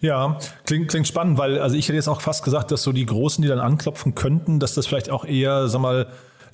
Ja, 0.02 0.38
klingt, 0.66 0.90
klingt 0.90 1.08
spannend, 1.08 1.38
weil 1.38 1.60
also 1.60 1.75
ich 1.75 1.88
hätte 1.88 1.96
jetzt 1.96 2.08
auch 2.08 2.22
fast 2.22 2.44
gesagt, 2.44 2.72
dass 2.72 2.84
so 2.84 2.92
die 2.92 3.06
Großen, 3.06 3.42
die 3.42 3.48
dann 3.48 3.60
anklopfen 3.60 4.14
könnten, 4.16 4.60
dass 4.60 4.74
das 4.74 4.88
vielleicht 4.88 5.10
auch 5.10 5.25
eher, 5.25 5.68
sag 5.68 5.82
mal, 5.82 6.08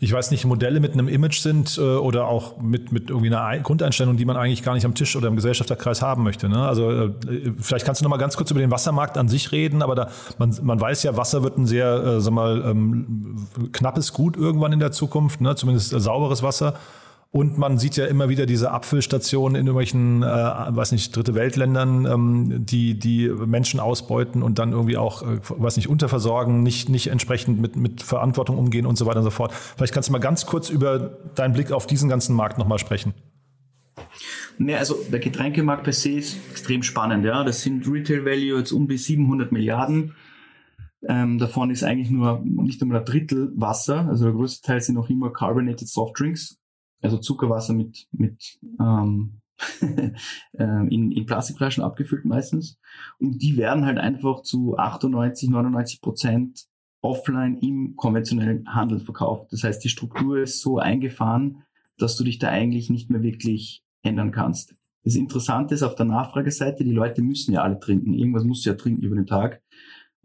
ich 0.03 0.11
weiß 0.11 0.31
nicht, 0.31 0.45
Modelle 0.45 0.79
mit 0.79 0.93
einem 0.93 1.07
Image 1.07 1.41
sind 1.41 1.77
äh, 1.77 1.81
oder 1.81 2.25
auch 2.25 2.59
mit, 2.59 2.91
mit 2.91 3.11
irgendwie 3.11 3.33
einer 3.33 3.59
Grundeinstellung, 3.59 4.17
die 4.17 4.25
man 4.25 4.35
eigentlich 4.35 4.63
gar 4.63 4.73
nicht 4.73 4.83
am 4.83 4.95
Tisch 4.95 5.15
oder 5.15 5.27
im 5.27 5.35
Gesellschafterkreis 5.35 6.01
haben 6.01 6.23
möchte. 6.23 6.49
Ne? 6.49 6.67
Also 6.67 6.89
äh, 6.89 7.11
vielleicht 7.59 7.85
kannst 7.85 8.01
du 8.01 8.03
noch 8.03 8.09
mal 8.09 8.17
ganz 8.17 8.35
kurz 8.35 8.49
über 8.49 8.59
den 8.59 8.71
Wassermarkt 8.71 9.19
an 9.19 9.29
sich 9.29 9.51
reden, 9.51 9.83
aber 9.83 9.93
da, 9.93 10.09
man, 10.39 10.57
man 10.63 10.81
weiß 10.81 11.03
ja, 11.03 11.17
Wasser 11.17 11.43
wird 11.43 11.59
ein 11.59 11.67
sehr, 11.67 12.03
äh, 12.03 12.19
sag 12.19 12.33
mal, 12.33 12.63
ähm, 12.65 13.47
knappes 13.73 14.11
Gut 14.11 14.35
irgendwann 14.37 14.73
in 14.73 14.79
der 14.79 14.91
Zukunft, 14.91 15.39
ne? 15.39 15.55
zumindest 15.55 15.91
sauberes 15.91 16.41
Wasser. 16.41 16.73
Und 17.33 17.57
man 17.57 17.77
sieht 17.77 17.95
ja 17.95 18.07
immer 18.07 18.27
wieder 18.27 18.45
diese 18.45 18.71
Abfüllstationen 18.71 19.55
in 19.55 19.65
irgendwelchen, 19.65 20.21
äh, 20.21 20.25
weiß 20.25 20.91
nicht, 20.91 21.15
dritte 21.15 21.33
Weltländern, 21.33 22.05
ähm, 22.05 22.65
die 22.65 22.99
die 22.99 23.29
Menschen 23.29 23.79
ausbeuten 23.79 24.43
und 24.43 24.59
dann 24.59 24.73
irgendwie 24.73 24.97
auch, 24.97 25.23
äh, 25.23 25.39
weiß 25.47 25.77
nicht, 25.77 25.87
unterversorgen, 25.87 26.61
nicht, 26.61 26.89
nicht 26.89 27.07
entsprechend 27.07 27.61
mit, 27.61 27.77
mit 27.77 28.03
Verantwortung 28.03 28.57
umgehen 28.57 28.85
und 28.85 28.97
so 28.97 29.05
weiter 29.05 29.19
und 29.19 29.23
so 29.23 29.29
fort. 29.29 29.53
Vielleicht 29.53 29.93
kannst 29.93 30.09
du 30.09 30.13
mal 30.13 30.19
ganz 30.19 30.45
kurz 30.45 30.69
über 30.69 30.99
deinen 31.35 31.53
Blick 31.53 31.71
auf 31.71 31.87
diesen 31.87 32.09
ganzen 32.09 32.35
Markt 32.35 32.57
nochmal 32.57 32.79
sprechen. 32.79 33.13
Nee, 34.57 34.75
also 34.75 34.97
der 35.09 35.19
Getränkemarkt 35.19 35.85
per 35.85 35.93
se 35.93 36.11
ist 36.11 36.37
extrem 36.51 36.83
spannend. 36.83 37.23
Ja, 37.23 37.45
das 37.45 37.61
sind 37.61 37.87
Retail 37.87 38.25
Value 38.25 38.59
jetzt 38.59 38.73
um 38.73 38.87
bis 38.87 39.05
700 39.05 39.53
Milliarden. 39.53 40.15
Ähm, 41.07 41.39
davon 41.39 41.71
ist 41.71 41.83
eigentlich 41.83 42.09
nur 42.09 42.41
nicht 42.43 42.81
einmal 42.81 42.99
ein 42.99 43.05
Drittel 43.05 43.53
Wasser. 43.55 44.05
Also 44.09 44.25
der 44.25 44.33
größte 44.33 44.67
Teil 44.67 44.81
sind 44.81 44.95
noch 44.95 45.09
immer 45.09 45.31
Carbonated 45.31 45.87
Soft 45.87 46.19
Drinks 46.19 46.60
also 47.01 47.17
Zuckerwasser 47.17 47.73
mit, 47.73 48.07
mit 48.11 48.59
ähm, 48.79 49.41
ähm, 50.57 50.87
in, 50.89 51.11
in 51.11 51.25
Plastikflaschen 51.25 51.83
abgefüllt 51.83 52.25
meistens. 52.25 52.79
Und 53.19 53.41
die 53.41 53.57
werden 53.57 53.85
halt 53.85 53.97
einfach 53.97 54.41
zu 54.41 54.77
98, 54.77 55.49
99 55.49 56.01
Prozent 56.01 56.65
offline 57.01 57.57
im 57.57 57.95
konventionellen 57.95 58.73
Handel 58.73 58.99
verkauft. 58.99 59.51
Das 59.51 59.63
heißt, 59.63 59.83
die 59.83 59.89
Struktur 59.89 60.41
ist 60.43 60.61
so 60.61 60.77
eingefahren, 60.77 61.63
dass 61.97 62.15
du 62.15 62.23
dich 62.23 62.39
da 62.39 62.49
eigentlich 62.49 62.89
nicht 62.89 63.09
mehr 63.09 63.23
wirklich 63.23 63.83
ändern 64.03 64.31
kannst. 64.31 64.75
Das 65.03 65.15
Interessante 65.15 65.73
ist 65.73 65.83
auf 65.83 65.95
der 65.95 66.05
Nachfrageseite, 66.05 66.83
die 66.83 66.91
Leute 66.91 67.23
müssen 67.23 67.53
ja 67.53 67.63
alle 67.63 67.79
trinken. 67.79 68.13
Irgendwas 68.13 68.43
muss 68.43 68.65
ja 68.65 68.75
trinken 68.75 69.01
über 69.01 69.15
den 69.15 69.25
Tag. 69.25 69.61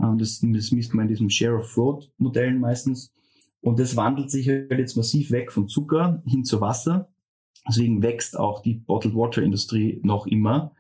Ähm, 0.00 0.18
das, 0.18 0.40
das 0.40 0.70
misst 0.70 0.94
man 0.94 1.04
in 1.04 1.08
diesem 1.08 1.30
Share 1.30 1.56
of 1.56 1.70
Fraud 1.70 2.10
Modellen 2.18 2.60
meistens. 2.60 3.12
Und 3.66 3.80
das 3.80 3.96
wandelt 3.96 4.30
sich 4.30 4.48
halt 4.48 4.70
jetzt 4.70 4.96
massiv 4.96 5.32
weg 5.32 5.50
von 5.50 5.66
Zucker 5.66 6.22
hin 6.24 6.44
zu 6.44 6.60
Wasser. 6.60 7.08
Deswegen 7.68 8.00
wächst 8.00 8.38
auch 8.38 8.62
die 8.62 8.74
Bottled 8.74 9.16
Water 9.16 9.42
Industrie 9.42 9.98
noch 10.04 10.28
immer. 10.28 10.70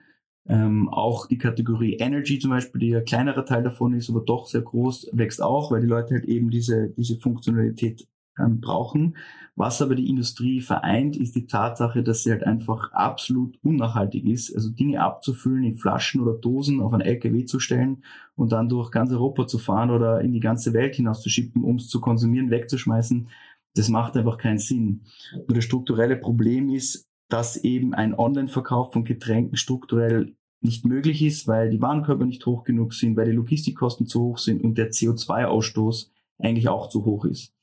Ähm, 0.48 0.88
auch 0.88 1.26
die 1.26 1.36
Kategorie 1.36 1.94
Energy 1.94 2.38
zum 2.38 2.50
Beispiel, 2.50 2.80
die 2.80 2.90
ja 2.90 3.00
kleinerer 3.00 3.44
Teil 3.44 3.64
davon 3.64 3.92
ist, 3.94 4.08
aber 4.08 4.20
doch 4.20 4.46
sehr 4.46 4.60
groß, 4.60 5.10
wächst 5.12 5.42
auch, 5.42 5.72
weil 5.72 5.80
die 5.80 5.88
Leute 5.88 6.14
halt 6.14 6.26
eben 6.26 6.48
diese, 6.48 6.90
diese 6.90 7.18
Funktionalität 7.18 8.06
brauchen. 8.36 9.16
Was 9.54 9.80
aber 9.80 9.94
die 9.94 10.08
Industrie 10.08 10.60
vereint, 10.60 11.16
ist 11.16 11.34
die 11.34 11.46
Tatsache, 11.46 12.02
dass 12.02 12.22
sie 12.22 12.30
halt 12.30 12.44
einfach 12.44 12.92
absolut 12.92 13.58
unnachhaltig 13.62 14.26
ist. 14.26 14.54
Also 14.54 14.70
Dinge 14.70 15.00
abzufüllen 15.00 15.64
in 15.64 15.76
Flaschen 15.76 16.20
oder 16.20 16.34
Dosen 16.34 16.80
auf 16.80 16.92
einen 16.92 17.02
LKW 17.02 17.46
zu 17.46 17.58
stellen 17.58 18.04
und 18.34 18.52
dann 18.52 18.68
durch 18.68 18.90
ganz 18.90 19.10
Europa 19.10 19.46
zu 19.46 19.58
fahren 19.58 19.90
oder 19.90 20.20
in 20.20 20.32
die 20.32 20.40
ganze 20.40 20.74
Welt 20.74 20.96
hinauszuschippen, 20.96 21.64
um 21.64 21.76
es 21.76 21.88
zu 21.88 22.00
konsumieren, 22.00 22.50
wegzuschmeißen, 22.50 23.28
das 23.74 23.88
macht 23.88 24.16
einfach 24.16 24.38
keinen 24.38 24.58
Sinn. 24.58 25.02
Nur 25.32 25.54
das 25.54 25.64
strukturelle 25.64 26.16
Problem 26.16 26.68
ist, 26.68 27.08
dass 27.28 27.56
eben 27.56 27.94
ein 27.94 28.14
Online-Verkauf 28.14 28.92
von 28.92 29.04
Getränken 29.04 29.56
strukturell 29.56 30.34
nicht 30.60 30.84
möglich 30.84 31.22
ist, 31.22 31.46
weil 31.46 31.70
die 31.70 31.80
Warenkörper 31.80 32.24
nicht 32.24 32.44
hoch 32.46 32.64
genug 32.64 32.94
sind, 32.94 33.16
weil 33.16 33.26
die 33.26 33.36
Logistikkosten 33.36 34.06
zu 34.06 34.20
hoch 34.20 34.38
sind 34.38 34.62
und 34.62 34.76
der 34.78 34.90
CO2-Ausstoß 34.90 36.10
eigentlich 36.38 36.68
auch 36.68 36.88
zu 36.88 37.04
hoch 37.04 37.24
ist. 37.24 37.55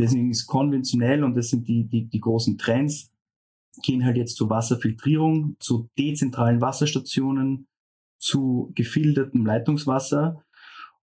Deswegen 0.00 0.30
ist 0.30 0.46
konventionell, 0.46 1.22
und 1.24 1.34
das 1.36 1.50
sind 1.50 1.68
die, 1.68 1.84
die, 1.84 2.08
die 2.08 2.20
großen 2.20 2.56
Trends, 2.58 3.12
gehen 3.82 4.04
halt 4.04 4.16
jetzt 4.16 4.36
zur 4.36 4.50
Wasserfiltrierung, 4.50 5.56
zu 5.60 5.88
dezentralen 5.98 6.60
Wasserstationen, 6.60 7.66
zu 8.18 8.72
gefiltertem 8.74 9.44
Leitungswasser. 9.44 10.42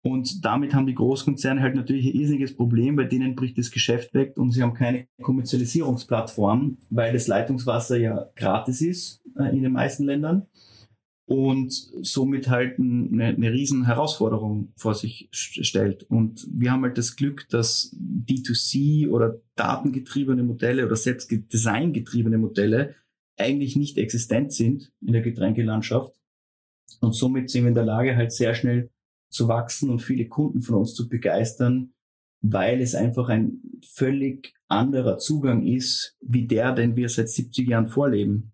Und 0.02 0.44
damit 0.44 0.75
haben 0.75 0.87
die 0.87 0.94
Großkonzerne 0.94 1.61
halt 1.61 1.75
natürlich 1.75 2.06
ein 2.06 2.18
irrsinniges 2.20 2.56
Problem, 2.56 2.97
bei 2.97 3.04
denen 3.04 3.35
bricht 3.35 3.59
das 3.59 3.70
Geschäft 3.70 4.14
weg 4.14 4.37
und 4.37 4.50
sie 4.50 4.62
haben 4.62 4.75
keine 4.75 5.06
Kommerzialisierungsplattform, 5.20 6.78
weil 6.88 7.12
das 7.12 7.26
Leitungswasser 7.26 7.99
ja 7.99 8.28
gratis 8.35 8.80
ist 8.80 9.23
äh, 9.38 9.54
in 9.54 9.62
den 9.62 9.73
meisten 9.73 10.04
Ländern 10.04 10.47
und 11.31 11.73
somit 12.03 12.49
halt 12.49 12.81
eine, 12.81 13.27
eine 13.27 13.53
riesen 13.53 13.87
Herausforderung 13.87 14.73
vor 14.75 14.97
sich 14.97 15.29
stellt. 15.31 16.03
Und 16.11 16.45
wir 16.51 16.73
haben 16.73 16.83
halt 16.83 16.99
das 16.99 17.15
Glück, 17.15 17.49
dass 17.51 17.97
D2C 17.97 19.09
oder 19.09 19.41
datengetriebene 19.55 20.43
Modelle 20.43 20.85
oder 20.85 20.97
selbst 20.97 21.31
designgetriebene 21.31 22.37
Modelle 22.37 22.97
eigentlich 23.39 23.77
nicht 23.77 23.97
existent 23.97 24.53
sind 24.53 24.91
in 25.01 25.13
der 25.13 25.23
Getränkelandschaft. 25.23 26.13
Und 27.01 27.15
somit 27.15 27.49
sind 27.49 27.63
wir 27.63 27.69
in 27.69 27.75
der 27.77 27.85
Lage, 27.85 28.17
halt 28.17 28.33
sehr 28.33 28.57
schnell 28.57 28.91
zu 29.29 29.47
wachsen 29.47 29.89
und 29.89 30.03
viele 30.03 30.27
Kunden 30.27 30.63
von 30.63 30.79
uns 30.79 30.95
zu 30.95 31.09
begeistern, 31.09 31.93
weil 32.41 32.81
es 32.81 32.97
einfach 32.97 33.29
ein 33.29 33.63
völlig 33.87 34.53
anderer 34.67 35.19
Zugang 35.19 35.65
ist, 35.65 36.17
wie 36.21 36.49
der, 36.49 36.73
den 36.73 36.97
wir 36.97 37.09
seit 37.09 37.29
70 37.29 37.69
Jahren 37.69 37.87
vorleben. 37.87 38.51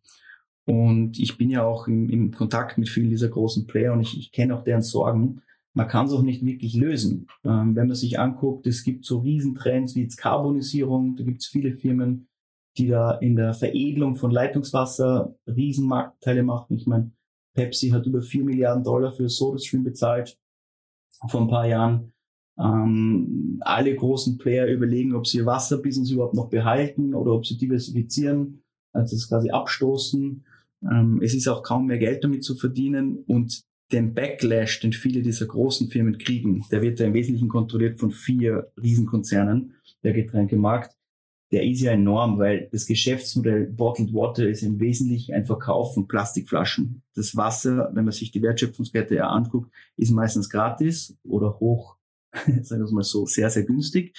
Und 0.67 1.19
ich 1.19 1.39
bin 1.39 1.49
ja 1.49 1.65
auch 1.65 1.87
im, 1.87 2.11
im 2.11 2.33
Kontakt 2.33 2.77
mit 2.77 2.89
vielen 2.89 3.09
dieser 3.09 3.29
großen 3.29 3.67
Player 3.67 3.93
und 3.93 4.01
ich, 4.01 4.19
ich 4.19 4.33
kenne 4.33 4.57
auch 4.57 4.65
deren 4.65 4.83
Sorgen. 4.83 5.43
Man 5.75 5.89
kann 5.89 6.07
es 6.07 6.13
auch 6.13 6.23
nicht 6.23 6.45
wirklich 6.45 6.75
lösen. 6.75 7.29
Ähm, 7.45 7.77
wenn 7.77 7.87
man 7.87 7.95
sich 7.95 8.19
anguckt, 8.19 8.67
es 8.67 8.83
gibt 8.83 9.05
so 9.05 9.19
Riesentrends 9.19 9.95
wie 9.95 10.03
jetzt 10.03 10.17
Karbonisierung, 10.17 11.17
da 11.17 11.23
gibt 11.23 11.43
es 11.43 11.47
viele 11.47 11.75
Firmen, 11.75 12.29
die 12.77 12.89
da 12.89 13.13
in 13.13 13.37
der 13.37 13.55
Veredelung 13.55 14.17
von 14.17 14.31
Leitungswasser 14.31 15.35
Riesenmarktteile 15.47 16.43
machen. 16.43 16.77
Ich 16.77 16.87
meine, 16.87 17.13
Pepsi 17.55 17.91
hat 17.91 18.07
über 18.07 18.21
vier 18.21 18.45
Milliarden 18.45 18.85
Dollar 18.85 19.13
für 19.13 19.29
SodaStream 19.29 19.85
bezahlt 19.85 20.39
vor 21.29 21.41
ein 21.41 21.49
paar 21.49 21.67
Jahren. 21.67 22.13
Ähm, 22.59 23.61
alle 23.61 23.95
großen 23.95 24.39
Player 24.39 24.67
überlegen, 24.67 25.15
ob 25.15 25.27
sie 25.27 25.39
ihr 25.39 25.47
Wasserbusiness 25.47 26.11
überhaupt 26.11 26.35
noch 26.35 26.49
behalten 26.49 27.15
oder 27.15 27.33
ob 27.33 27.47
sie 27.47 27.57
diversifizieren, 27.57 28.63
also 28.93 29.15
das 29.15 29.29
quasi 29.29 29.51
abstoßen. 29.51 30.45
Ähm, 30.83 31.21
es 31.23 31.35
ist 31.35 31.49
auch 31.49 31.63
kaum 31.63 31.87
mehr 31.87 31.99
Geld 31.99 32.25
damit 32.25 32.45
zu 32.45 32.57
verdienen 32.57 33.19
und 33.27 33.65
den 33.93 34.15
Backlash, 34.15 34.81
den 34.81 34.93
viele 34.93 35.23
dieser 35.23 35.47
großen 35.47 35.89
Firmen 35.89 36.19
kriegen, 36.19 36.65
der 36.71 36.83
wird 36.83 36.99
ja 36.99 37.07
im 37.07 37.15
Wesentlichen 37.15 37.49
kontrolliert 37.49 38.01
von 38.01 38.11
vier 38.11 38.73
Riesenkonzernen, 38.81 39.75
der 40.03 40.13
Getränkemarkt. 40.13 40.97
Der 41.53 41.65
ist 41.65 41.81
ja 41.81 41.93
enorm, 41.93 42.39
weil 42.39 42.69
das 42.73 42.87
Geschäftsmodell 42.87 43.67
Bottled 43.67 44.13
Water 44.13 44.49
ist 44.49 44.63
im 44.63 44.81
Wesentlichen 44.81 45.35
ein 45.35 45.47
Verkauf 45.47 45.95
von 45.95 46.09
Plastikflaschen. 46.09 47.03
Das 47.15 47.37
Wasser, 47.37 47.91
wenn 47.95 48.05
man 48.05 48.13
sich 48.13 48.33
die 48.33 48.43
Wertschöpfungskette 48.43 49.15
ja 49.15 49.29
anguckt, 49.29 49.71
ist 49.97 50.11
meistens 50.11 50.51
gratis 50.51 51.17
oder 51.23 51.61
hoch, 51.61 51.97
sagen 52.33 52.81
wir 52.81 52.87
es 52.87 52.91
mal 52.91 53.05
so, 53.05 53.27
sehr, 53.27 53.49
sehr 53.51 53.63
günstig. 53.63 54.17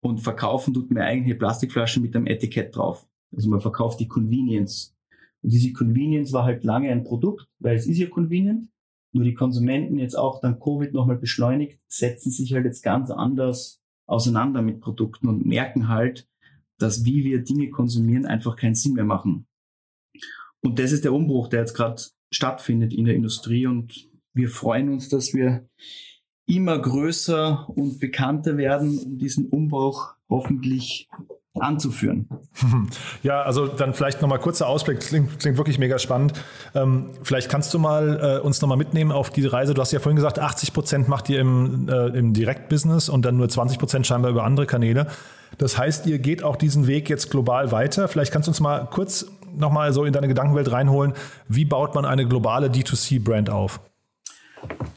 Und 0.00 0.22
verkaufen 0.22 0.72
tut 0.72 0.90
man 0.90 1.02
eigentlich 1.02 1.38
Plastikflaschen 1.38 2.02
mit 2.02 2.16
einem 2.16 2.26
Etikett 2.26 2.74
drauf. 2.74 3.06
Also 3.36 3.50
man 3.50 3.60
verkauft 3.60 4.00
die 4.00 4.08
Convenience 4.08 4.96
und 5.42 5.52
diese 5.52 5.72
Convenience 5.72 6.32
war 6.32 6.44
halt 6.44 6.64
lange 6.64 6.90
ein 6.90 7.04
Produkt, 7.04 7.46
weil 7.58 7.76
es 7.76 7.86
ist 7.86 7.98
ja 7.98 8.08
convenient. 8.08 8.68
Nur 9.12 9.24
die 9.24 9.34
Konsumenten 9.34 9.98
jetzt 9.98 10.16
auch 10.16 10.40
dann 10.40 10.60
Covid 10.60 10.92
nochmal 10.92 11.16
beschleunigt, 11.16 11.80
setzen 11.88 12.30
sich 12.30 12.52
halt 12.52 12.64
jetzt 12.64 12.82
ganz 12.82 13.10
anders 13.10 13.80
auseinander 14.06 14.62
mit 14.62 14.80
Produkten 14.80 15.28
und 15.28 15.46
merken 15.46 15.88
halt, 15.88 16.28
dass 16.78 17.04
wie 17.04 17.24
wir 17.24 17.42
Dinge 17.42 17.70
konsumieren 17.70 18.26
einfach 18.26 18.56
keinen 18.56 18.74
Sinn 18.74 18.94
mehr 18.94 19.04
machen. 19.04 19.46
Und 20.60 20.78
das 20.78 20.92
ist 20.92 21.04
der 21.04 21.12
Umbruch, 21.12 21.48
der 21.48 21.60
jetzt 21.60 21.74
gerade 21.74 22.00
stattfindet 22.30 22.92
in 22.92 23.06
der 23.06 23.14
Industrie 23.14 23.66
und 23.66 24.08
wir 24.32 24.48
freuen 24.48 24.90
uns, 24.90 25.08
dass 25.08 25.34
wir 25.34 25.68
immer 26.46 26.78
größer 26.78 27.68
und 27.68 27.98
bekannter 27.98 28.56
werden, 28.56 28.98
um 28.98 29.18
diesen 29.18 29.48
Umbruch 29.48 30.14
hoffentlich 30.28 31.08
anzuführen. 31.58 32.28
Ja, 33.22 33.42
also 33.42 33.66
dann 33.66 33.92
vielleicht 33.92 34.22
nochmal 34.22 34.38
kurzer 34.38 34.66
Ausblick, 34.66 35.00
klingt, 35.00 35.38
klingt 35.40 35.58
wirklich 35.58 35.78
mega 35.78 35.98
spannend. 35.98 36.32
Ähm, 36.74 37.10
vielleicht 37.22 37.50
kannst 37.50 37.72
du 37.74 37.78
mal 37.78 38.38
äh, 38.38 38.40
uns 38.40 38.62
nochmal 38.62 38.78
mitnehmen 38.78 39.12
auf 39.12 39.28
diese 39.30 39.52
Reise. 39.52 39.74
Du 39.74 39.80
hast 39.82 39.92
ja 39.92 40.00
vorhin 40.00 40.16
gesagt, 40.16 40.38
80 40.38 40.72
Prozent 40.72 41.08
macht 41.08 41.28
ihr 41.28 41.38
im, 41.40 41.88
äh, 41.88 42.06
im 42.08 42.32
Direktbusiness 42.32 43.08
und 43.08 43.24
dann 43.24 43.36
nur 43.36 43.48
20 43.48 43.78
Prozent 43.78 44.06
scheinbar 44.06 44.30
über 44.30 44.44
andere 44.44 44.66
Kanäle. 44.66 45.06
Das 45.58 45.76
heißt, 45.76 46.06
ihr 46.06 46.18
geht 46.18 46.42
auch 46.42 46.56
diesen 46.56 46.86
Weg 46.86 47.10
jetzt 47.10 47.30
global 47.30 47.72
weiter. 47.72 48.08
Vielleicht 48.08 48.32
kannst 48.32 48.46
du 48.46 48.50
uns 48.50 48.60
mal 48.60 48.86
kurz 48.86 49.26
nochmal 49.54 49.92
so 49.92 50.04
in 50.04 50.12
deine 50.12 50.28
Gedankenwelt 50.28 50.70
reinholen. 50.72 51.12
Wie 51.48 51.66
baut 51.66 51.94
man 51.94 52.04
eine 52.06 52.26
globale 52.26 52.68
D2C-Brand 52.68 53.50
auf? 53.50 53.80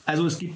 Also 0.06 0.26
es 0.26 0.40
gibt 0.40 0.56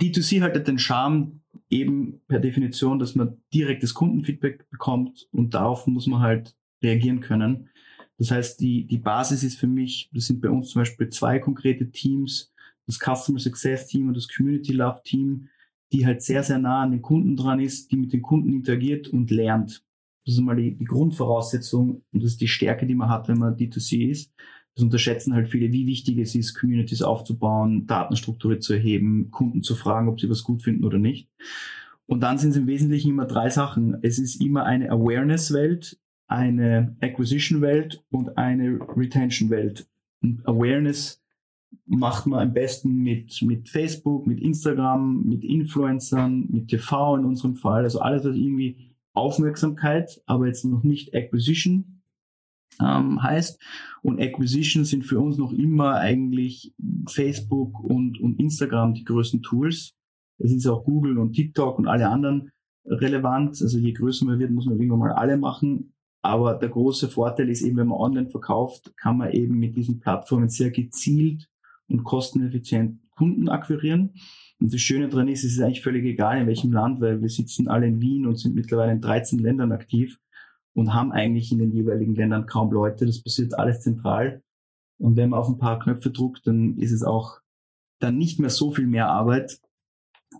D2C 0.00 0.42
hat 0.42 0.66
den 0.66 0.78
Charme, 0.78 1.41
eben 1.72 2.20
per 2.28 2.38
Definition, 2.38 2.98
dass 2.98 3.14
man 3.14 3.38
direktes 3.52 3.94
Kundenfeedback 3.94 4.68
bekommt 4.70 5.28
und 5.32 5.54
darauf 5.54 5.86
muss 5.86 6.06
man 6.06 6.20
halt 6.20 6.54
reagieren 6.82 7.20
können. 7.20 7.70
Das 8.18 8.30
heißt, 8.30 8.60
die, 8.60 8.86
die 8.86 8.98
Basis 8.98 9.42
ist 9.42 9.58
für 9.58 9.66
mich, 9.66 10.10
das 10.12 10.26
sind 10.26 10.40
bei 10.40 10.50
uns 10.50 10.68
zum 10.68 10.82
Beispiel 10.82 11.08
zwei 11.08 11.38
konkrete 11.38 11.90
Teams, 11.90 12.52
das 12.86 12.98
Customer 12.98 13.38
Success 13.38 13.86
Team 13.86 14.08
und 14.08 14.16
das 14.16 14.28
Community 14.28 14.72
Love 14.72 15.00
Team, 15.04 15.48
die 15.92 16.06
halt 16.06 16.22
sehr, 16.22 16.42
sehr 16.42 16.58
nah 16.58 16.82
an 16.82 16.90
den 16.90 17.02
Kunden 17.02 17.36
dran 17.36 17.60
ist, 17.60 17.90
die 17.90 17.96
mit 17.96 18.12
den 18.12 18.22
Kunden 18.22 18.52
interagiert 18.52 19.08
und 19.08 19.30
lernt. 19.30 19.82
Das 20.26 20.34
ist 20.34 20.40
mal 20.40 20.56
die, 20.56 20.76
die 20.76 20.84
Grundvoraussetzung 20.84 22.02
und 22.12 22.22
das 22.22 22.32
ist 22.32 22.40
die 22.40 22.48
Stärke, 22.48 22.86
die 22.86 22.94
man 22.94 23.08
hat, 23.08 23.28
wenn 23.28 23.38
man 23.38 23.56
D2C 23.56 24.08
ist. 24.10 24.32
Das 24.74 24.84
unterschätzen 24.84 25.34
halt 25.34 25.48
viele, 25.48 25.70
wie 25.72 25.86
wichtig 25.86 26.18
es 26.18 26.34
ist, 26.34 26.54
Communities 26.54 27.02
aufzubauen, 27.02 27.86
Datenstrukturen 27.86 28.60
zu 28.60 28.72
erheben, 28.72 29.30
Kunden 29.30 29.62
zu 29.62 29.74
fragen, 29.74 30.08
ob 30.08 30.20
sie 30.20 30.30
was 30.30 30.44
gut 30.44 30.62
finden 30.62 30.84
oder 30.84 30.98
nicht. 30.98 31.28
Und 32.06 32.20
dann 32.20 32.38
sind 32.38 32.50
es 32.50 32.56
im 32.56 32.66
Wesentlichen 32.66 33.10
immer 33.10 33.26
drei 33.26 33.50
Sachen. 33.50 33.98
Es 34.02 34.18
ist 34.18 34.40
immer 34.40 34.64
eine 34.64 34.90
Awareness-Welt, 34.90 35.98
eine 36.26 36.96
Acquisition-Welt 37.00 38.02
und 38.10 38.36
eine 38.38 38.78
Retention-Welt. 38.96 39.86
Und 40.22 40.46
Awareness 40.46 41.22
macht 41.86 42.26
man 42.26 42.40
am 42.40 42.52
besten 42.52 43.02
mit, 43.02 43.40
mit 43.42 43.68
Facebook, 43.68 44.26
mit 44.26 44.40
Instagram, 44.40 45.22
mit 45.24 45.44
Influencern, 45.44 46.46
mit 46.50 46.68
TV 46.68 47.16
in 47.16 47.24
unserem 47.24 47.56
Fall. 47.56 47.84
Also 47.84 48.00
alles, 48.00 48.24
was 48.24 48.36
irgendwie 48.36 48.92
Aufmerksamkeit, 49.14 50.22
aber 50.26 50.46
jetzt 50.46 50.64
noch 50.64 50.82
nicht 50.82 51.14
Acquisition 51.14 52.01
ähm, 52.80 53.22
heißt. 53.22 53.60
Und 54.02 54.20
Acquisition 54.20 54.84
sind 54.84 55.04
für 55.04 55.20
uns 55.20 55.38
noch 55.38 55.52
immer 55.52 55.96
eigentlich 55.96 56.74
Facebook 57.08 57.80
und, 57.80 58.20
und 58.20 58.38
Instagram 58.40 58.94
die 58.94 59.04
größten 59.04 59.42
Tools. 59.42 59.94
Es 60.38 60.52
ist 60.52 60.66
auch 60.66 60.84
Google 60.84 61.18
und 61.18 61.34
TikTok 61.34 61.78
und 61.78 61.86
alle 61.86 62.08
anderen 62.08 62.50
relevant. 62.84 63.60
Also 63.60 63.78
je 63.78 63.92
größer 63.92 64.24
man 64.24 64.38
wird, 64.38 64.50
muss 64.50 64.66
man 64.66 64.76
irgendwann 64.76 64.98
mal 64.98 65.12
alle 65.12 65.36
machen. 65.36 65.92
Aber 66.22 66.54
der 66.54 66.68
große 66.68 67.08
Vorteil 67.08 67.50
ist 67.50 67.62
eben, 67.62 67.76
wenn 67.76 67.88
man 67.88 67.98
online 67.98 68.28
verkauft, 68.28 68.92
kann 68.96 69.18
man 69.18 69.32
eben 69.32 69.58
mit 69.58 69.76
diesen 69.76 69.98
Plattformen 69.98 70.48
sehr 70.48 70.70
gezielt 70.70 71.48
und 71.88 72.04
kosteneffizient 72.04 73.00
Kunden 73.10 73.48
akquirieren. 73.48 74.12
Und 74.60 74.72
das 74.72 74.80
Schöne 74.80 75.08
daran 75.08 75.28
ist, 75.28 75.42
es 75.42 75.54
ist 75.54 75.60
eigentlich 75.60 75.82
völlig 75.82 76.04
egal, 76.04 76.40
in 76.40 76.46
welchem 76.46 76.72
Land, 76.72 77.00
weil 77.00 77.20
wir 77.20 77.28
sitzen 77.28 77.66
alle 77.66 77.88
in 77.88 78.00
Wien 78.00 78.26
und 78.26 78.36
sind 78.36 78.54
mittlerweile 78.54 78.92
in 78.92 79.00
13 79.00 79.40
Ländern 79.40 79.72
aktiv 79.72 80.18
und 80.74 80.94
haben 80.94 81.12
eigentlich 81.12 81.52
in 81.52 81.58
den 81.58 81.72
jeweiligen 81.72 82.14
Ländern 82.14 82.46
kaum 82.46 82.72
Leute. 82.72 83.06
Das 83.06 83.22
passiert 83.22 83.58
alles 83.58 83.80
zentral. 83.80 84.42
Und 84.98 85.16
wenn 85.16 85.30
man 85.30 85.40
auf 85.40 85.48
ein 85.48 85.58
paar 85.58 85.78
Knöpfe 85.78 86.10
druckt, 86.10 86.46
dann 86.46 86.76
ist 86.78 86.92
es 86.92 87.02
auch 87.02 87.40
dann 87.98 88.16
nicht 88.16 88.40
mehr 88.40 88.50
so 88.50 88.72
viel 88.72 88.86
mehr 88.86 89.08
Arbeit, 89.08 89.60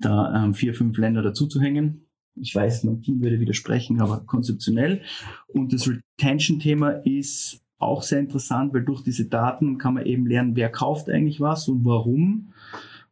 da 0.01 0.45
ähm, 0.45 0.55
vier, 0.55 0.75
fünf 0.75 0.97
Länder 0.99 1.23
dazu 1.23 1.47
zu 1.47 1.61
hängen. 1.61 2.07
Ich 2.35 2.55
weiß, 2.55 2.85
mein 2.85 3.03
Team 3.03 3.21
würde 3.21 3.41
widersprechen, 3.41 4.01
aber 4.01 4.21
konzeptionell. 4.25 5.03
Und 5.49 5.73
das 5.73 5.89
Retention-Thema 5.89 6.91
ist 7.05 7.61
auch 7.79 8.03
sehr 8.03 8.21
interessant, 8.21 8.73
weil 8.73 8.85
durch 8.85 9.03
diese 9.03 9.27
Daten 9.27 9.77
kann 9.77 9.95
man 9.95 10.07
eben 10.07 10.27
lernen, 10.27 10.57
wer 10.57 10.71
kauft 10.71 11.11
eigentlich 11.11 11.41
was 11.41 11.69
und 11.69 11.85
warum. 11.85 12.53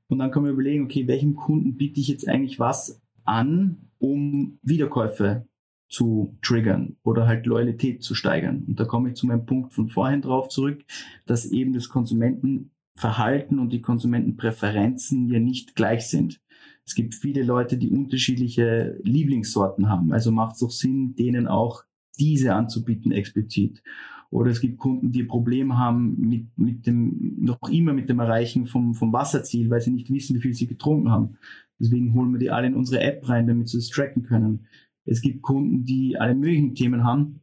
Und 0.09 0.19
dann 0.19 0.31
kann 0.31 0.43
man 0.43 0.53
überlegen, 0.53 0.85
okay, 0.85 1.07
welchem 1.07 1.37
Kunden 1.37 1.77
biete 1.77 2.01
ich 2.01 2.09
jetzt 2.09 2.29
eigentlich 2.29 2.59
was 2.59 3.01
an, 3.25 3.89
um 3.99 4.59
Wiederkäufe 4.63 5.47
zu 5.91 6.39
triggern 6.41 6.97
oder 7.03 7.27
halt 7.27 7.47
Loyalität 7.47 8.03
zu 8.03 8.15
steigern. 8.15 8.65
Und 8.67 8.79
da 8.79 8.85
komme 8.85 9.11
ich 9.11 9.17
zu 9.17 9.27
meinem 9.27 9.45
Punkt 9.45 9.75
von 9.75 9.91
vorhin 9.91 10.23
drauf 10.23 10.49
zurück, 10.49 10.83
dass 11.27 11.51
eben 11.51 11.73
das 11.73 11.89
Konsumentenverhalten 11.89 13.59
und 13.59 13.73
die 13.73 13.83
Konsumentenpräferenzen 13.83 15.29
ja 15.29 15.41
nicht 15.41 15.75
gleich 15.75 16.09
sind. 16.09 16.41
Es 16.87 16.95
gibt 16.95 17.15
viele 17.15 17.43
Leute, 17.43 17.77
die 17.77 17.91
unterschiedliche 17.91 18.99
Lieblingssorten 19.03 19.89
haben. 19.89 20.13
Also 20.13 20.31
macht 20.31 20.55
es 20.55 20.61
doch 20.61 20.71
Sinn, 20.71 21.15
denen 21.17 21.49
auch 21.49 21.83
diese 22.19 22.55
anzubieten 22.55 23.11
explizit. 23.11 23.83
Oder 24.31 24.53
es 24.53 24.61
gibt 24.61 24.79
Kunden, 24.79 25.11
die 25.11 25.25
Probleme 25.25 25.77
haben 25.77 26.17
mit, 26.21 26.57
mit 26.57 26.87
dem, 26.87 27.37
noch 27.41 27.69
immer 27.69 27.93
mit 27.93 28.09
dem 28.09 28.21
Erreichen 28.21 28.67
vom, 28.67 28.95
vom 28.95 29.13
Wasserziel, 29.13 29.71
weil 29.71 29.81
sie 29.81 29.91
nicht 29.91 30.11
wissen, 30.11 30.37
wie 30.37 30.41
viel 30.41 30.55
sie 30.55 30.69
getrunken 30.69 31.11
haben. 31.11 31.37
Deswegen 31.81 32.15
holen 32.15 32.31
wir 32.33 32.39
die 32.39 32.51
alle 32.51 32.69
in 32.69 32.77
unsere 32.77 33.03
App 33.03 33.29
rein, 33.29 33.49
damit 33.49 33.69
sie 33.69 33.79
das 33.79 33.89
tracken 33.89 34.23
können. 34.23 34.67
Es 35.05 35.21
gibt 35.21 35.43
Kunden, 35.43 35.85
die 35.85 36.17
alle 36.19 36.35
möglichen 36.35 36.75
Themen 36.75 37.05
haben. 37.05 37.41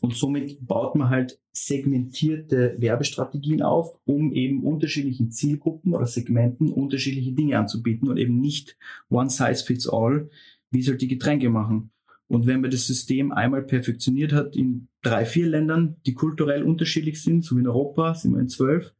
Und 0.00 0.14
somit 0.14 0.66
baut 0.66 0.94
man 0.94 1.08
halt 1.08 1.40
segmentierte 1.52 2.76
Werbestrategien 2.78 3.62
auf, 3.62 3.98
um 4.04 4.32
eben 4.32 4.62
unterschiedlichen 4.62 5.30
Zielgruppen 5.30 5.92
oder 5.92 6.06
Segmenten 6.06 6.72
unterschiedliche 6.72 7.32
Dinge 7.32 7.58
anzubieten 7.58 8.08
und 8.08 8.16
eben 8.16 8.40
nicht 8.40 8.76
one 9.08 9.30
size 9.30 9.64
fits 9.64 9.88
all, 9.88 10.30
wie 10.70 10.82
soll 10.82 10.96
die 10.96 11.08
Getränke 11.08 11.50
machen. 11.50 11.90
Und 12.28 12.46
wenn 12.46 12.60
man 12.60 12.70
das 12.70 12.86
System 12.86 13.32
einmal 13.32 13.62
perfektioniert 13.62 14.32
hat 14.32 14.54
in 14.54 14.88
drei, 15.02 15.24
vier 15.24 15.46
Ländern, 15.46 15.96
die 16.06 16.12
kulturell 16.12 16.62
unterschiedlich 16.62 17.22
sind, 17.22 17.42
so 17.42 17.56
wie 17.56 17.60
in 17.60 17.68
Europa, 17.68 18.14
sind 18.14 18.32
wir 18.34 18.40
in 18.40 18.48
zwölf, 18.48 18.94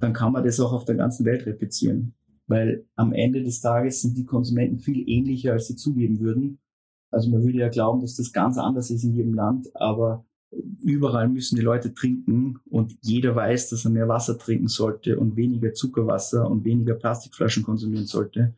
dann 0.00 0.12
kann 0.12 0.32
man 0.32 0.44
das 0.44 0.60
auch 0.60 0.72
auf 0.72 0.84
der 0.84 0.96
ganzen 0.96 1.24
Welt 1.24 1.46
replizieren. 1.46 2.14
Weil 2.46 2.84
am 2.94 3.12
Ende 3.12 3.42
des 3.42 3.62
Tages 3.62 4.02
sind 4.02 4.18
die 4.18 4.26
Konsumenten 4.26 4.78
viel 4.78 5.08
ähnlicher, 5.08 5.52
als 5.52 5.68
sie 5.68 5.76
zugeben 5.76 6.20
würden. 6.20 6.58
Also 7.14 7.30
man 7.30 7.42
würde 7.42 7.58
ja 7.58 7.68
glauben, 7.68 8.00
dass 8.00 8.16
das 8.16 8.32
ganz 8.32 8.58
anders 8.58 8.90
ist 8.90 9.04
in 9.04 9.14
jedem 9.14 9.34
Land, 9.34 9.68
aber 9.74 10.24
überall 10.82 11.28
müssen 11.28 11.56
die 11.56 11.62
Leute 11.62 11.94
trinken 11.94 12.58
und 12.70 12.96
jeder 13.02 13.34
weiß, 13.34 13.70
dass 13.70 13.84
er 13.84 13.90
mehr 13.90 14.08
Wasser 14.08 14.38
trinken 14.38 14.68
sollte 14.68 15.18
und 15.18 15.36
weniger 15.36 15.72
Zuckerwasser 15.74 16.48
und 16.50 16.64
weniger 16.64 16.94
Plastikflaschen 16.94 17.62
konsumieren 17.62 18.06
sollte. 18.06 18.54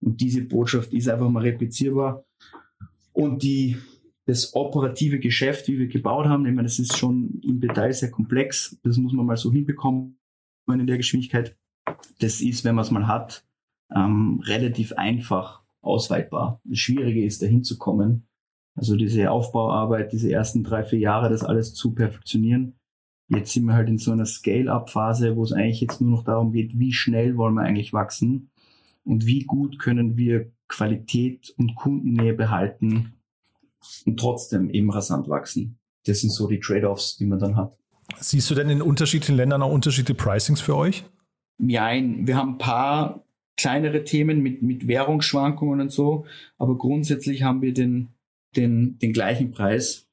Und 0.00 0.20
diese 0.20 0.42
Botschaft 0.42 0.92
ist 0.92 1.08
einfach 1.08 1.28
mal 1.28 1.42
replizierbar. 1.42 2.24
Und 3.12 3.42
die, 3.42 3.76
das 4.26 4.54
operative 4.54 5.18
Geschäft, 5.18 5.68
wie 5.68 5.78
wir 5.78 5.88
gebaut 5.88 6.26
haben, 6.26 6.46
ich 6.46 6.54
meine, 6.54 6.66
das 6.66 6.78
ist 6.78 6.96
schon 6.96 7.40
im 7.42 7.60
Detail 7.60 7.92
sehr 7.92 8.10
komplex. 8.10 8.78
Das 8.82 8.96
muss 8.96 9.12
man 9.12 9.26
mal 9.26 9.36
so 9.36 9.52
hinbekommen 9.52 10.16
in 10.68 10.86
der 10.86 10.98
Geschwindigkeit. 10.98 11.56
Das 12.20 12.40
ist, 12.40 12.64
wenn 12.64 12.76
man 12.76 12.84
es 12.84 12.92
mal 12.92 13.08
hat, 13.08 13.44
ähm, 13.94 14.40
relativ 14.44 14.92
einfach 14.92 15.59
ausweitbar. 15.82 16.60
Das 16.64 16.78
Schwierige 16.78 17.24
ist, 17.24 17.42
dahin 17.42 17.64
zu 17.64 17.78
kommen 17.78 18.26
also 18.76 18.96
diese 18.96 19.30
Aufbauarbeit, 19.30 20.12
diese 20.12 20.32
ersten 20.32 20.64
drei, 20.64 20.84
vier 20.84 21.00
Jahre, 21.00 21.28
das 21.28 21.44
alles 21.44 21.74
zu 21.74 21.94
perfektionieren. 21.94 22.78
Jetzt 23.28 23.52
sind 23.52 23.64
wir 23.64 23.74
halt 23.74 23.88
in 23.88 23.98
so 23.98 24.10
einer 24.10 24.26
Scale-up-Phase, 24.26 25.36
wo 25.36 25.44
es 25.44 25.52
eigentlich 25.52 25.80
jetzt 25.80 26.00
nur 26.00 26.10
noch 26.10 26.24
darum 26.24 26.52
geht, 26.52 26.78
wie 26.78 26.92
schnell 26.92 27.36
wollen 27.36 27.54
wir 27.54 27.62
eigentlich 27.62 27.92
wachsen 27.92 28.50
und 29.04 29.26
wie 29.26 29.44
gut 29.44 29.78
können 29.78 30.16
wir 30.16 30.50
Qualität 30.68 31.52
und 31.56 31.74
Kundennähe 31.74 32.34
behalten 32.34 33.14
und 34.06 34.18
trotzdem 34.18 34.70
eben 34.70 34.90
rasant 34.90 35.28
wachsen. 35.28 35.78
Das 36.06 36.20
sind 36.20 36.30
so 36.30 36.48
die 36.48 36.58
Trade-offs, 36.58 37.16
die 37.18 37.26
man 37.26 37.38
dann 37.38 37.56
hat. 37.56 37.76
Siehst 38.18 38.50
du 38.50 38.54
denn 38.54 38.70
in 38.70 38.82
unterschiedlichen 38.82 39.36
Ländern 39.36 39.62
auch 39.62 39.72
unterschiedliche 39.72 40.16
Pricings 40.16 40.60
für 40.60 40.76
euch? 40.76 41.04
Ja, 41.58 41.90
wir 41.92 42.36
haben 42.36 42.52
ein 42.52 42.58
paar 42.58 43.24
kleinere 43.60 44.04
Themen 44.04 44.40
mit, 44.40 44.62
mit 44.62 44.88
Währungsschwankungen 44.88 45.80
und 45.80 45.92
so, 45.92 46.24
aber 46.56 46.78
grundsätzlich 46.78 47.42
haben 47.42 47.60
wir 47.60 47.74
den, 47.74 48.08
den, 48.56 48.98
den 48.98 49.12
gleichen 49.12 49.50
Preis. 49.50 50.08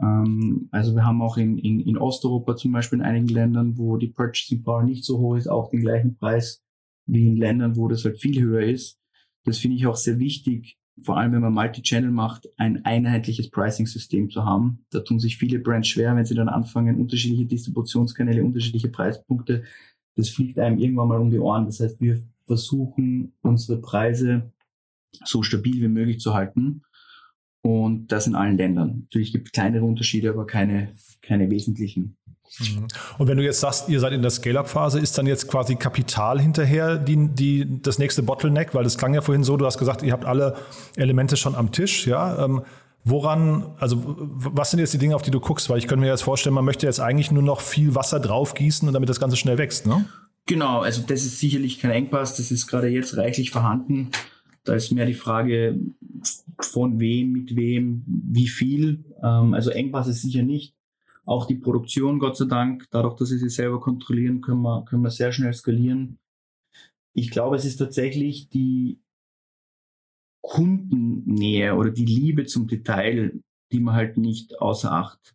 Ähm, 0.00 0.68
also 0.70 0.94
wir 0.94 1.04
haben 1.04 1.20
auch 1.20 1.36
in, 1.36 1.58
in, 1.58 1.80
in 1.80 1.98
Osteuropa 1.98 2.56
zum 2.56 2.72
Beispiel 2.72 3.00
in 3.00 3.04
einigen 3.04 3.28
Ländern, 3.28 3.76
wo 3.76 3.98
die 3.98 4.08
Purchasing 4.08 4.62
Power 4.62 4.82
nicht 4.82 5.04
so 5.04 5.18
hoch 5.18 5.36
ist, 5.36 5.46
auch 5.46 5.70
den 5.70 5.80
gleichen 5.80 6.16
Preis 6.16 6.62
wie 7.06 7.28
in 7.28 7.36
Ländern, 7.36 7.76
wo 7.76 7.86
das 7.86 8.04
halt 8.04 8.18
viel 8.18 8.40
höher 8.42 8.62
ist. 8.62 8.98
Das 9.44 9.58
finde 9.58 9.76
ich 9.76 9.86
auch 9.86 9.96
sehr 9.96 10.18
wichtig, 10.18 10.78
vor 11.02 11.18
allem 11.18 11.32
wenn 11.32 11.42
man 11.42 11.52
Multi-Channel 11.52 12.10
macht, 12.10 12.48
ein 12.56 12.84
einheitliches 12.86 13.50
Pricing-System 13.50 14.30
zu 14.30 14.44
haben. 14.44 14.84
Da 14.90 15.00
tun 15.00 15.20
sich 15.20 15.36
viele 15.36 15.58
Brands 15.58 15.88
schwer, 15.88 16.16
wenn 16.16 16.24
sie 16.24 16.34
dann 16.34 16.48
anfangen, 16.48 16.98
unterschiedliche 16.98 17.44
Distributionskanäle, 17.44 18.42
unterschiedliche 18.42 18.88
Preispunkte. 18.88 19.64
Das 20.16 20.28
fliegt 20.28 20.58
einem 20.58 20.78
irgendwann 20.78 21.08
mal 21.08 21.20
um 21.20 21.30
die 21.30 21.38
Ohren. 21.38 21.66
Das 21.66 21.80
heißt, 21.80 22.00
wir 22.00 22.22
versuchen, 22.46 23.32
unsere 23.42 23.78
Preise 23.80 24.50
so 25.24 25.42
stabil 25.42 25.80
wie 25.82 25.88
möglich 25.88 26.20
zu 26.20 26.34
halten 26.34 26.82
und 27.62 28.08
das 28.08 28.26
in 28.26 28.34
allen 28.34 28.56
Ländern. 28.56 29.02
Natürlich 29.02 29.32
gibt 29.32 29.48
es 29.48 29.52
kleinere 29.52 29.84
Unterschiede, 29.84 30.30
aber 30.30 30.46
keine, 30.46 30.92
keine 31.22 31.50
wesentlichen. 31.50 32.16
Mhm. 32.60 32.86
Und 33.18 33.28
wenn 33.28 33.36
du 33.36 33.44
jetzt 33.44 33.60
sagst, 33.60 33.88
ihr 33.88 33.98
seid 34.00 34.12
in 34.12 34.22
der 34.22 34.30
Scale-Up-Phase, 34.30 35.00
ist 35.00 35.18
dann 35.18 35.26
jetzt 35.26 35.48
quasi 35.48 35.74
Kapital 35.74 36.40
hinterher 36.40 36.96
die, 36.96 37.28
die, 37.28 37.82
das 37.82 37.98
nächste 37.98 38.22
Bottleneck? 38.22 38.74
Weil 38.74 38.84
das 38.84 38.98
klang 38.98 39.14
ja 39.14 39.20
vorhin 39.20 39.42
so, 39.44 39.56
du 39.56 39.66
hast 39.66 39.78
gesagt, 39.78 40.02
ihr 40.02 40.12
habt 40.12 40.24
alle 40.24 40.56
Elemente 40.96 41.36
schon 41.36 41.54
am 41.54 41.72
Tisch, 41.72 42.06
ja. 42.06 42.62
Woran, 43.08 43.76
also 43.78 44.02
was 44.18 44.72
sind 44.72 44.80
jetzt 44.80 44.92
die 44.92 44.98
Dinge, 44.98 45.14
auf 45.14 45.22
die 45.22 45.30
du 45.30 45.38
guckst? 45.38 45.70
Weil 45.70 45.78
ich 45.78 45.86
könnte 45.86 46.00
mir 46.00 46.10
jetzt 46.10 46.24
vorstellen, 46.24 46.54
man 46.54 46.64
möchte 46.64 46.86
jetzt 46.86 46.98
eigentlich 46.98 47.30
nur 47.30 47.44
noch 47.44 47.60
viel 47.60 47.94
Wasser 47.94 48.18
draufgießen 48.18 48.88
und 48.88 48.94
damit 48.94 49.08
das 49.08 49.20
Ganze 49.20 49.36
schnell 49.36 49.58
wächst, 49.58 49.86
ne? 49.86 50.06
Genau, 50.46 50.80
also 50.80 51.02
das 51.02 51.24
ist 51.24 51.38
sicherlich 51.38 51.78
kein 51.78 51.92
Engpass, 51.92 52.36
das 52.36 52.50
ist 52.50 52.66
gerade 52.66 52.88
jetzt 52.88 53.16
reichlich 53.16 53.52
vorhanden. 53.52 54.10
Da 54.64 54.74
ist 54.74 54.90
mehr 54.90 55.06
die 55.06 55.14
Frage, 55.14 55.78
von 56.58 56.98
wem, 56.98 57.30
mit 57.30 57.54
wem, 57.54 58.02
wie 58.06 58.48
viel. 58.48 59.04
Ähm, 59.22 59.54
also 59.54 59.70
Engpass 59.70 60.08
ist 60.08 60.22
sicher 60.22 60.42
nicht. 60.42 60.74
Auch 61.24 61.46
die 61.46 61.54
Produktion, 61.54 62.18
Gott 62.18 62.36
sei 62.36 62.46
Dank, 62.46 62.88
dadurch, 62.90 63.14
dass 63.14 63.28
sie 63.28 63.38
sie 63.38 63.48
selber 63.48 63.78
kontrollieren, 63.78 64.40
können 64.40 64.62
wir, 64.62 64.84
können 64.84 65.02
wir 65.02 65.10
sehr 65.10 65.30
schnell 65.30 65.54
skalieren. 65.54 66.18
Ich 67.12 67.30
glaube, 67.30 67.54
es 67.54 67.64
ist 67.64 67.76
tatsächlich 67.76 68.48
die 68.48 68.98
Kundennähe 70.46 71.74
oder 71.74 71.90
die 71.90 72.04
Liebe 72.04 72.46
zum 72.46 72.68
Detail, 72.68 73.40
die 73.72 73.80
man 73.80 73.94
halt 73.94 74.16
nicht 74.16 74.60
außer 74.60 74.92
Acht 74.92 75.34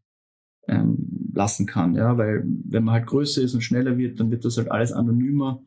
ähm, 0.67 1.31
lassen 1.33 1.65
kann. 1.65 1.95
Ja? 1.95 2.17
Weil 2.17 2.43
wenn 2.45 2.85
man 2.85 2.93
halt 2.93 3.07
größer 3.07 3.41
ist 3.41 3.53
und 3.53 3.61
schneller 3.61 3.97
wird, 3.97 4.19
dann 4.19 4.31
wird 4.31 4.45
das 4.45 4.57
halt 4.57 4.71
alles 4.71 4.93
anonymer. 4.93 5.61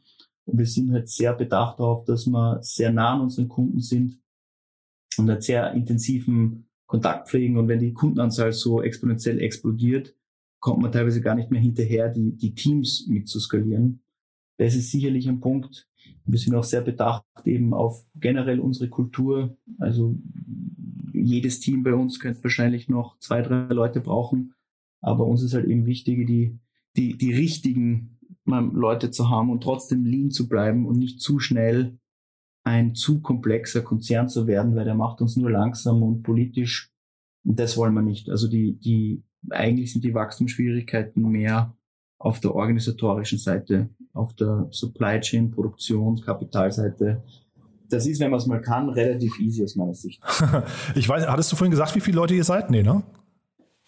Und 0.46 0.58
wir 0.58 0.66
sind 0.66 0.92
halt 0.92 1.08
sehr 1.08 1.34
bedacht 1.34 1.78
darauf, 1.78 2.04
dass 2.04 2.26
wir 2.26 2.58
sehr 2.62 2.90
nah 2.90 3.14
an 3.14 3.22
unseren 3.22 3.48
Kunden 3.48 3.80
sind 3.80 4.18
und 5.18 5.28
einen 5.28 5.40
sehr 5.40 5.72
intensiven 5.72 6.66
Kontakt 6.86 7.28
pflegen. 7.28 7.58
Und 7.58 7.68
wenn 7.68 7.80
die 7.80 7.92
Kundenanzahl 7.92 8.52
so 8.52 8.82
exponentiell 8.82 9.40
explodiert, 9.40 10.14
kommt 10.60 10.80
man 10.80 10.92
teilweise 10.92 11.20
gar 11.20 11.34
nicht 11.34 11.50
mehr 11.50 11.60
hinterher, 11.60 12.08
die, 12.08 12.34
die 12.36 12.54
Teams 12.54 13.06
mitzuskalieren. 13.08 14.00
Das 14.56 14.74
ist 14.74 14.90
sicherlich 14.90 15.28
ein 15.28 15.40
Punkt. 15.40 15.86
Wir 16.26 16.38
sind 16.38 16.54
auch 16.54 16.64
sehr 16.64 16.80
bedacht 16.80 17.24
eben 17.44 17.74
auf 17.74 18.04
generell 18.14 18.60
unsere 18.60 18.88
Kultur. 18.88 19.56
Also 19.78 20.16
jedes 21.12 21.60
Team 21.60 21.82
bei 21.82 21.94
uns 21.94 22.18
könnte 22.18 22.42
wahrscheinlich 22.42 22.88
noch 22.88 23.18
zwei, 23.18 23.42
drei 23.42 23.72
Leute 23.72 24.00
brauchen. 24.00 24.54
Aber 25.00 25.26
uns 25.26 25.42
ist 25.42 25.54
halt 25.54 25.66
eben 25.66 25.86
wichtig, 25.86 26.26
die, 26.26 26.58
die, 26.96 27.16
die 27.18 27.32
richtigen 27.32 28.18
Leute 28.46 29.10
zu 29.10 29.30
haben 29.30 29.50
und 29.50 29.62
trotzdem 29.62 30.04
lean 30.04 30.30
zu 30.30 30.48
bleiben 30.48 30.86
und 30.86 30.98
nicht 30.98 31.20
zu 31.20 31.38
schnell 31.38 31.98
ein 32.64 32.94
zu 32.94 33.20
komplexer 33.20 33.82
Konzern 33.82 34.28
zu 34.28 34.46
werden, 34.46 34.74
weil 34.74 34.84
der 34.84 34.94
macht 34.94 35.20
uns 35.20 35.36
nur 35.36 35.50
langsam 35.50 36.02
und 36.02 36.22
politisch. 36.22 36.90
Und 37.44 37.58
das 37.60 37.76
wollen 37.76 37.94
wir 37.94 38.02
nicht. 38.02 38.30
Also 38.30 38.48
die, 38.48 38.78
die, 38.78 39.22
eigentlich 39.50 39.92
sind 39.92 40.04
die 40.04 40.14
Wachstumsschwierigkeiten 40.14 41.22
mehr 41.30 41.76
auf 42.24 42.40
der 42.40 42.54
organisatorischen 42.54 43.38
Seite, 43.38 43.90
auf 44.14 44.34
der 44.34 44.66
Supply 44.70 45.20
Chain, 45.20 45.50
Produktion, 45.50 46.18
Kapitalseite. 46.22 47.22
Das 47.90 48.06
ist, 48.06 48.18
wenn 48.18 48.30
man 48.30 48.40
es 48.40 48.46
mal 48.46 48.62
kann, 48.62 48.88
relativ 48.88 49.38
easy 49.38 49.62
aus 49.62 49.76
meiner 49.76 49.92
Sicht. 49.92 50.22
ich 50.94 51.06
weiß, 51.06 51.28
hattest 51.28 51.52
du 51.52 51.56
vorhin 51.56 51.70
gesagt, 51.70 51.94
wie 51.94 52.00
viele 52.00 52.16
Leute 52.16 52.34
ihr 52.34 52.44
seid? 52.44 52.70
Nee, 52.70 52.82
ne? 52.82 53.02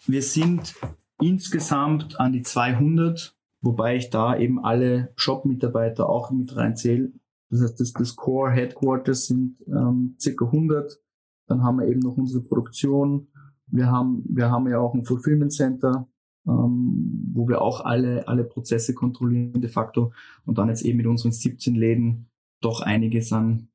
Wir 0.05 0.21
sind 0.21 0.75
insgesamt 1.19 2.19
an 2.19 2.31
die 2.31 2.43
200, 2.43 3.35
wobei 3.61 3.95
ich 3.95 4.11
da 4.11 4.37
eben 4.37 4.63
alle 4.63 5.11
Shop-Mitarbeiter 5.15 6.07
auch 6.07 6.29
mit 6.29 6.55
reinzähle. 6.55 7.11
Das 7.49 7.61
heißt, 7.61 7.79
das, 7.79 7.93
das 7.93 8.15
Core 8.15 8.51
Headquarters 8.51 9.25
sind 9.25 9.57
ähm, 9.67 10.15
circa 10.19 10.45
100. 10.45 10.99
Dann 11.47 11.63
haben 11.63 11.79
wir 11.79 11.87
eben 11.87 12.01
noch 12.01 12.17
unsere 12.17 12.43
Produktion. 12.43 13.29
Wir 13.65 13.87
haben, 13.87 14.23
wir 14.29 14.51
haben 14.51 14.69
ja 14.69 14.77
auch 14.77 14.93
ein 14.93 15.05
Fulfillment 15.05 15.53
Center, 15.53 16.07
ähm, 16.47 17.31
wo 17.33 17.47
wir 17.47 17.61
auch 17.61 17.81
alle, 17.81 18.27
alle 18.27 18.43
Prozesse 18.43 18.93
kontrollieren 18.93 19.61
de 19.61 19.69
facto. 19.69 20.13
Und 20.45 20.57
dann 20.57 20.69
jetzt 20.69 20.83
eben 20.83 20.97
mit 20.97 21.07
unseren 21.07 21.31
17 21.31 21.75
Läden 21.75 22.27
doch 22.61 22.81
einiges 22.81 23.31
an, 23.33 23.67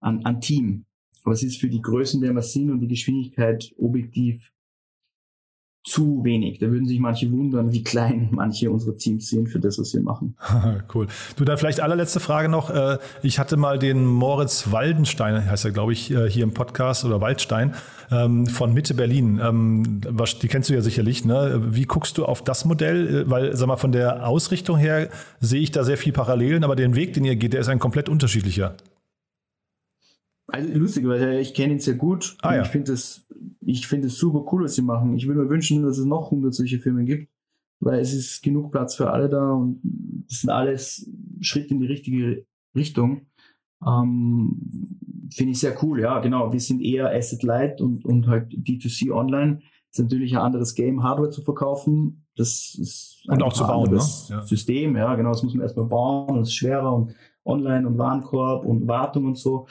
an, 0.00 0.24
an 0.24 0.40
Team. 0.40 0.84
Aber 1.24 1.34
es 1.34 1.42
ist 1.42 1.58
für 1.58 1.68
die 1.68 1.82
Größen, 1.82 2.20
der 2.20 2.32
wir 2.32 2.42
sind 2.42 2.70
und 2.70 2.80
die 2.80 2.88
Geschwindigkeit 2.88 3.72
objektiv 3.78 4.51
zu 5.84 6.22
wenig. 6.22 6.58
Da 6.58 6.70
würden 6.70 6.86
sich 6.86 7.00
manche 7.00 7.30
wundern, 7.32 7.72
wie 7.72 7.82
klein 7.82 8.28
manche 8.32 8.70
unserer 8.70 8.96
Teams 8.96 9.28
sind 9.28 9.48
für 9.48 9.58
das, 9.58 9.78
was 9.78 9.92
wir 9.94 10.02
machen. 10.02 10.36
cool. 10.94 11.08
Du, 11.36 11.44
dann 11.44 11.58
vielleicht 11.58 11.80
allerletzte 11.80 12.20
Frage 12.20 12.48
noch. 12.48 12.70
Äh, 12.70 12.98
ich 13.22 13.38
hatte 13.38 13.56
mal 13.56 13.78
den 13.78 14.06
Moritz 14.06 14.70
Waldenstein, 14.70 15.50
heißt 15.50 15.64
er, 15.64 15.70
glaube 15.72 15.92
ich, 15.92 16.10
äh, 16.10 16.30
hier 16.30 16.44
im 16.44 16.54
Podcast 16.54 17.04
oder 17.04 17.20
Waldstein 17.20 17.74
ähm, 18.10 18.46
von 18.46 18.72
Mitte 18.72 18.94
Berlin. 18.94 19.40
Ähm, 19.42 20.00
die 20.42 20.48
kennst 20.48 20.70
du 20.70 20.74
ja 20.74 20.82
sicherlich. 20.82 21.24
Ne? 21.24 21.60
Wie 21.70 21.84
guckst 21.84 22.18
du 22.18 22.24
auf 22.24 22.42
das 22.44 22.64
Modell? 22.64 23.22
Äh, 23.22 23.30
weil, 23.30 23.56
sag 23.56 23.66
mal, 23.66 23.76
von 23.76 23.92
der 23.92 24.28
Ausrichtung 24.28 24.76
her 24.76 25.08
sehe 25.40 25.60
ich 25.60 25.72
da 25.72 25.82
sehr 25.82 25.98
viel 25.98 26.12
Parallelen, 26.12 26.62
aber 26.62 26.76
den 26.76 26.94
Weg, 26.94 27.14
den 27.14 27.24
ihr 27.24 27.36
geht, 27.36 27.54
der 27.54 27.60
ist 27.60 27.68
ein 27.68 27.78
komplett 27.78 28.08
unterschiedlicher. 28.08 28.76
Also 30.52 30.72
lustig, 30.78 31.06
weil 31.06 31.40
ich 31.40 31.54
kenne 31.54 31.74
ihn 31.74 31.80
sehr 31.80 31.94
gut. 31.94 32.36
Ah, 32.42 32.54
ja. 32.56 32.62
Ich 32.62 32.68
finde 32.68 32.92
es 32.92 33.26
ich 33.64 33.86
finde 33.86 34.08
es 34.08 34.18
super 34.18 34.44
cool, 34.52 34.64
was 34.64 34.74
sie 34.74 34.82
machen. 34.82 35.16
Ich 35.16 35.26
würde 35.26 35.40
mir 35.40 35.50
wünschen, 35.50 35.82
dass 35.82 35.98
es 35.98 36.04
noch 36.04 36.26
100 36.26 36.54
solche 36.54 36.78
Firmen 36.78 37.06
gibt, 37.06 37.28
weil 37.80 38.00
es 38.00 38.12
ist 38.12 38.42
genug 38.42 38.72
Platz 38.72 38.94
für 38.94 39.10
alle 39.10 39.28
da 39.28 39.52
und 39.52 39.80
das 40.28 40.40
sind 40.40 40.50
alles 40.50 41.10
Schritte 41.40 41.74
in 41.74 41.80
die 41.80 41.86
richtige 41.86 42.46
Richtung. 42.74 43.26
Ähm, 43.86 45.28
finde 45.32 45.52
ich 45.52 45.60
sehr 45.60 45.82
cool, 45.82 46.00
ja, 46.00 46.20
genau. 46.20 46.52
Wir 46.52 46.60
sind 46.60 46.80
eher 46.82 47.12
Asset 47.12 47.42
Light 47.42 47.80
und, 47.80 48.04
und 48.04 48.26
halt 48.26 48.52
D2C 48.52 49.10
online. 49.10 49.60
Ist 49.90 50.00
natürlich 50.00 50.32
ein 50.32 50.42
anderes 50.42 50.74
Game, 50.74 51.02
Hardware 51.02 51.30
zu 51.30 51.42
verkaufen. 51.42 52.24
Das 52.36 52.76
ist 52.80 53.24
und 53.28 53.42
auch 53.42 53.52
zu 53.52 53.64
bauen, 53.64 53.90
ne? 53.90 54.00
Ja. 54.28 54.40
System, 54.42 54.96
ja, 54.96 55.14
genau. 55.16 55.30
Das 55.30 55.42
muss 55.42 55.54
man 55.54 55.62
erstmal 55.62 55.86
bauen. 55.86 56.38
Das 56.38 56.48
ist 56.48 56.54
schwerer 56.54 56.94
und 56.94 57.14
online 57.44 57.86
und 57.86 57.98
Warenkorb 57.98 58.64
und 58.64 58.86
Wartung 58.86 59.26
und 59.26 59.36
so. 59.36 59.66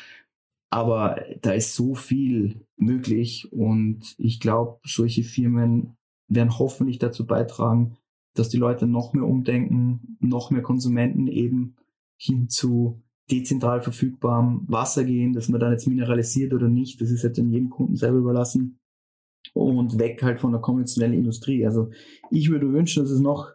Aber 0.71 1.21
da 1.41 1.51
ist 1.51 1.75
so 1.75 1.95
viel 1.95 2.65
möglich 2.77 3.51
und 3.51 4.15
ich 4.17 4.39
glaube, 4.39 4.79
solche 4.86 5.23
Firmen 5.23 5.97
werden 6.29 6.57
hoffentlich 6.57 6.97
dazu 6.97 7.27
beitragen, 7.27 7.97
dass 8.36 8.47
die 8.47 8.57
Leute 8.57 8.88
noch 8.88 9.12
mehr 9.12 9.25
umdenken, 9.25 10.17
noch 10.21 10.49
mehr 10.49 10.62
Konsumenten 10.62 11.27
eben 11.27 11.75
hin 12.17 12.47
zu 12.47 13.01
dezentral 13.29 13.81
verfügbarem 13.81 14.63
Wasser 14.67 15.03
gehen, 15.03 15.34
dass 15.34 15.49
man 15.49 15.60
dann 15.60 15.73
jetzt 15.73 15.88
mineralisiert 15.88 16.53
oder 16.53 16.69
nicht, 16.69 17.01
das 17.01 17.12
ist 17.12 17.23
halt 17.25 17.38
dann 17.38 17.51
jedem 17.51 17.69
Kunden 17.69 17.97
selber 17.97 18.19
überlassen 18.19 18.79
und 19.53 19.99
weg 19.99 20.23
halt 20.23 20.39
von 20.39 20.53
der 20.53 20.62
konventionellen 20.62 21.17
Industrie. 21.17 21.65
Also 21.65 21.89
ich 22.29 22.49
würde 22.49 22.71
wünschen, 22.71 23.03
dass 23.03 23.12
es 23.12 23.19
noch, 23.19 23.51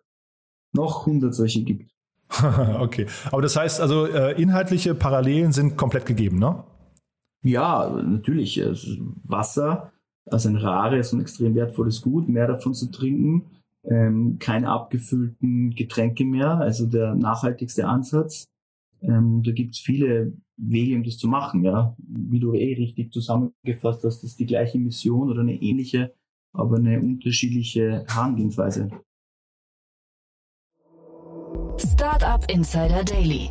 noch 0.74 1.07
100 1.07 1.35
solche 1.35 1.62
gibt. 1.62 1.90
okay, 2.81 3.07
aber 3.31 3.40
das 3.40 3.57
heißt 3.57 3.81
also, 3.81 4.07
äh, 4.07 4.40
inhaltliche 4.40 4.94
Parallelen 4.94 5.52
sind 5.52 5.76
komplett 5.76 6.05
gegeben, 6.05 6.38
ne? 6.38 6.64
Ja, 7.42 8.03
natürlich. 8.03 8.61
Wasser, 9.25 9.92
also 10.31 10.49
ein 10.49 10.57
rares 10.57 11.12
und 11.12 11.20
extrem 11.20 11.55
wertvolles 11.55 12.03
Gut, 12.03 12.29
mehr 12.29 12.46
davon 12.46 12.75
zu 12.75 12.90
trinken, 12.90 13.46
ähm, 13.85 14.38
keine 14.38 14.68
abgefüllten 14.68 15.70
Getränke 15.70 16.25
mehr, 16.25 16.59
also 16.59 16.87
der 16.87 17.14
nachhaltigste 17.14 17.87
Ansatz. 17.87 18.49
Ähm, 19.03 19.42
da 19.44 19.53
gibt 19.53 19.75
es 19.75 19.81
viele 19.81 20.33
Wege, 20.57 20.96
um 20.96 21.05
das 21.05 21.18
zu 21.18 21.29
machen. 21.29 21.62
Ja, 21.64 21.94
Wie 21.99 22.40
du 22.40 22.55
eh 22.55 22.75
richtig 22.75 23.12
zusammengefasst 23.12 24.05
hast, 24.05 24.22
das 24.22 24.31
ist 24.31 24.40
die 24.40 24.46
gleiche 24.46 24.79
Mission 24.79 25.31
oder 25.31 25.42
eine 25.42 25.61
ähnliche, 25.61 26.14
aber 26.53 26.77
eine 26.77 27.01
unterschiedliche 27.01 28.05
Herangehensweise. 28.09 28.88
Startup 31.79 32.51
Insider 32.51 33.05
Daily, 33.05 33.51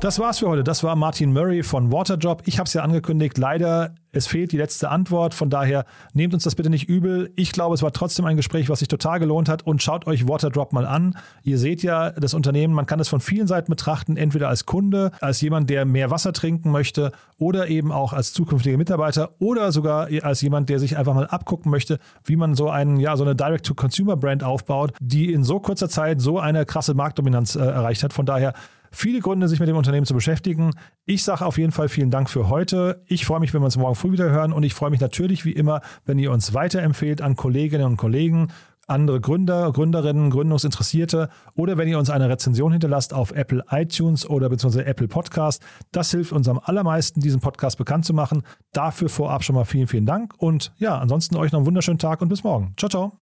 Das 0.00 0.20
war's 0.20 0.38
für 0.38 0.48
heute. 0.48 0.62
Das 0.62 0.84
war 0.84 0.94
Martin 0.94 1.32
Murray 1.32 1.64
von 1.64 1.90
Waterdrop. 1.90 2.42
Ich 2.46 2.60
habe 2.60 2.68
es 2.68 2.72
ja 2.72 2.82
angekündigt. 2.82 3.36
Leider, 3.36 3.96
es 4.12 4.28
fehlt 4.28 4.52
die 4.52 4.56
letzte 4.56 4.90
Antwort. 4.90 5.34
Von 5.34 5.50
daher 5.50 5.86
nehmt 6.12 6.34
uns 6.34 6.44
das 6.44 6.54
bitte 6.54 6.70
nicht 6.70 6.88
übel. 6.88 7.32
Ich 7.34 7.50
glaube, 7.50 7.74
es 7.74 7.82
war 7.82 7.92
trotzdem 7.92 8.24
ein 8.24 8.36
Gespräch, 8.36 8.68
was 8.68 8.78
sich 8.78 8.86
total 8.86 9.18
gelohnt 9.18 9.48
hat. 9.48 9.66
Und 9.66 9.82
schaut 9.82 10.06
euch 10.06 10.28
Waterdrop 10.28 10.72
mal 10.72 10.86
an. 10.86 11.16
Ihr 11.42 11.58
seht 11.58 11.82
ja 11.82 12.12
das 12.12 12.32
Unternehmen. 12.32 12.74
Man 12.74 12.86
kann 12.86 13.00
es 13.00 13.08
von 13.08 13.18
vielen 13.18 13.48
Seiten 13.48 13.70
betrachten. 13.70 14.16
Entweder 14.16 14.48
als 14.48 14.66
Kunde, 14.66 15.10
als 15.20 15.40
jemand, 15.40 15.68
der 15.68 15.84
mehr 15.84 16.12
Wasser 16.12 16.32
trinken 16.32 16.70
möchte, 16.70 17.10
oder 17.36 17.68
eben 17.68 17.90
auch 17.90 18.12
als 18.12 18.32
zukünftiger 18.32 18.76
Mitarbeiter 18.76 19.30
oder 19.38 19.72
sogar 19.72 20.08
als 20.22 20.40
jemand, 20.42 20.68
der 20.68 20.78
sich 20.78 20.96
einfach 20.96 21.14
mal 21.14 21.26
abgucken 21.26 21.70
möchte, 21.70 21.98
wie 22.24 22.36
man 22.36 22.54
so 22.54 22.68
einen, 22.68 22.98
ja, 22.98 23.16
so 23.16 23.24
eine 23.24 23.34
Direct-to-Consumer-Brand 23.34 24.44
aufbaut, 24.44 24.92
die 25.00 25.32
in 25.32 25.44
so 25.44 25.60
kurzer 25.60 25.88
Zeit 25.88 26.20
so 26.20 26.38
eine 26.38 26.66
krasse 26.66 26.94
Marktdominanz 26.94 27.54
äh, 27.54 27.60
erreicht 27.60 28.02
hat. 28.02 28.12
Von 28.12 28.26
daher 28.26 28.54
viele 28.90 29.20
Gründe, 29.20 29.48
sich 29.48 29.60
mit 29.60 29.68
dem 29.68 29.76
Unternehmen 29.76 30.06
zu 30.06 30.14
beschäftigen. 30.14 30.72
Ich 31.04 31.22
sage 31.24 31.44
auf 31.44 31.58
jeden 31.58 31.72
Fall 31.72 31.88
vielen 31.88 32.10
Dank 32.10 32.30
für 32.30 32.48
heute. 32.48 33.02
Ich 33.06 33.26
freue 33.26 33.40
mich, 33.40 33.54
wenn 33.54 33.60
wir 33.60 33.66
uns 33.66 33.76
morgen 33.76 33.94
früh 33.94 34.12
wieder 34.12 34.30
hören 34.30 34.52
und 34.52 34.62
ich 34.62 34.74
freue 34.74 34.90
mich 34.90 35.00
natürlich 35.00 35.44
wie 35.44 35.52
immer, 35.52 35.80
wenn 36.04 36.18
ihr 36.18 36.32
uns 36.32 36.54
weiterempfehlt 36.54 37.20
an 37.20 37.36
Kolleginnen 37.36 37.86
und 37.86 37.96
Kollegen, 37.96 38.48
andere 38.88 39.20
Gründer, 39.20 39.70
Gründerinnen, 39.70 40.30
Gründungsinteressierte 40.30 41.28
oder 41.54 41.76
wenn 41.76 41.88
ihr 41.88 41.98
uns 41.98 42.10
eine 42.10 42.28
Rezension 42.28 42.72
hinterlasst 42.72 43.14
auf 43.14 43.32
Apple 43.32 43.62
iTunes 43.70 44.28
oder 44.28 44.48
beziehungsweise 44.48 44.86
Apple 44.86 45.08
Podcast. 45.08 45.62
Das 45.92 46.10
hilft 46.10 46.32
uns 46.32 46.48
am 46.48 46.58
allermeisten, 46.62 47.20
diesen 47.20 47.40
Podcast 47.40 47.78
bekannt 47.78 48.04
zu 48.04 48.14
machen. 48.14 48.42
Dafür 48.72 49.08
vorab 49.08 49.44
schon 49.44 49.54
mal 49.54 49.64
vielen, 49.64 49.86
vielen 49.86 50.06
Dank 50.06 50.34
und 50.38 50.72
ja, 50.78 50.98
ansonsten 50.98 51.36
euch 51.36 51.52
noch 51.52 51.60
einen 51.60 51.66
wunderschönen 51.66 51.98
Tag 51.98 52.22
und 52.22 52.28
bis 52.28 52.42
morgen. 52.42 52.74
Ciao, 52.76 52.88
ciao. 52.88 53.27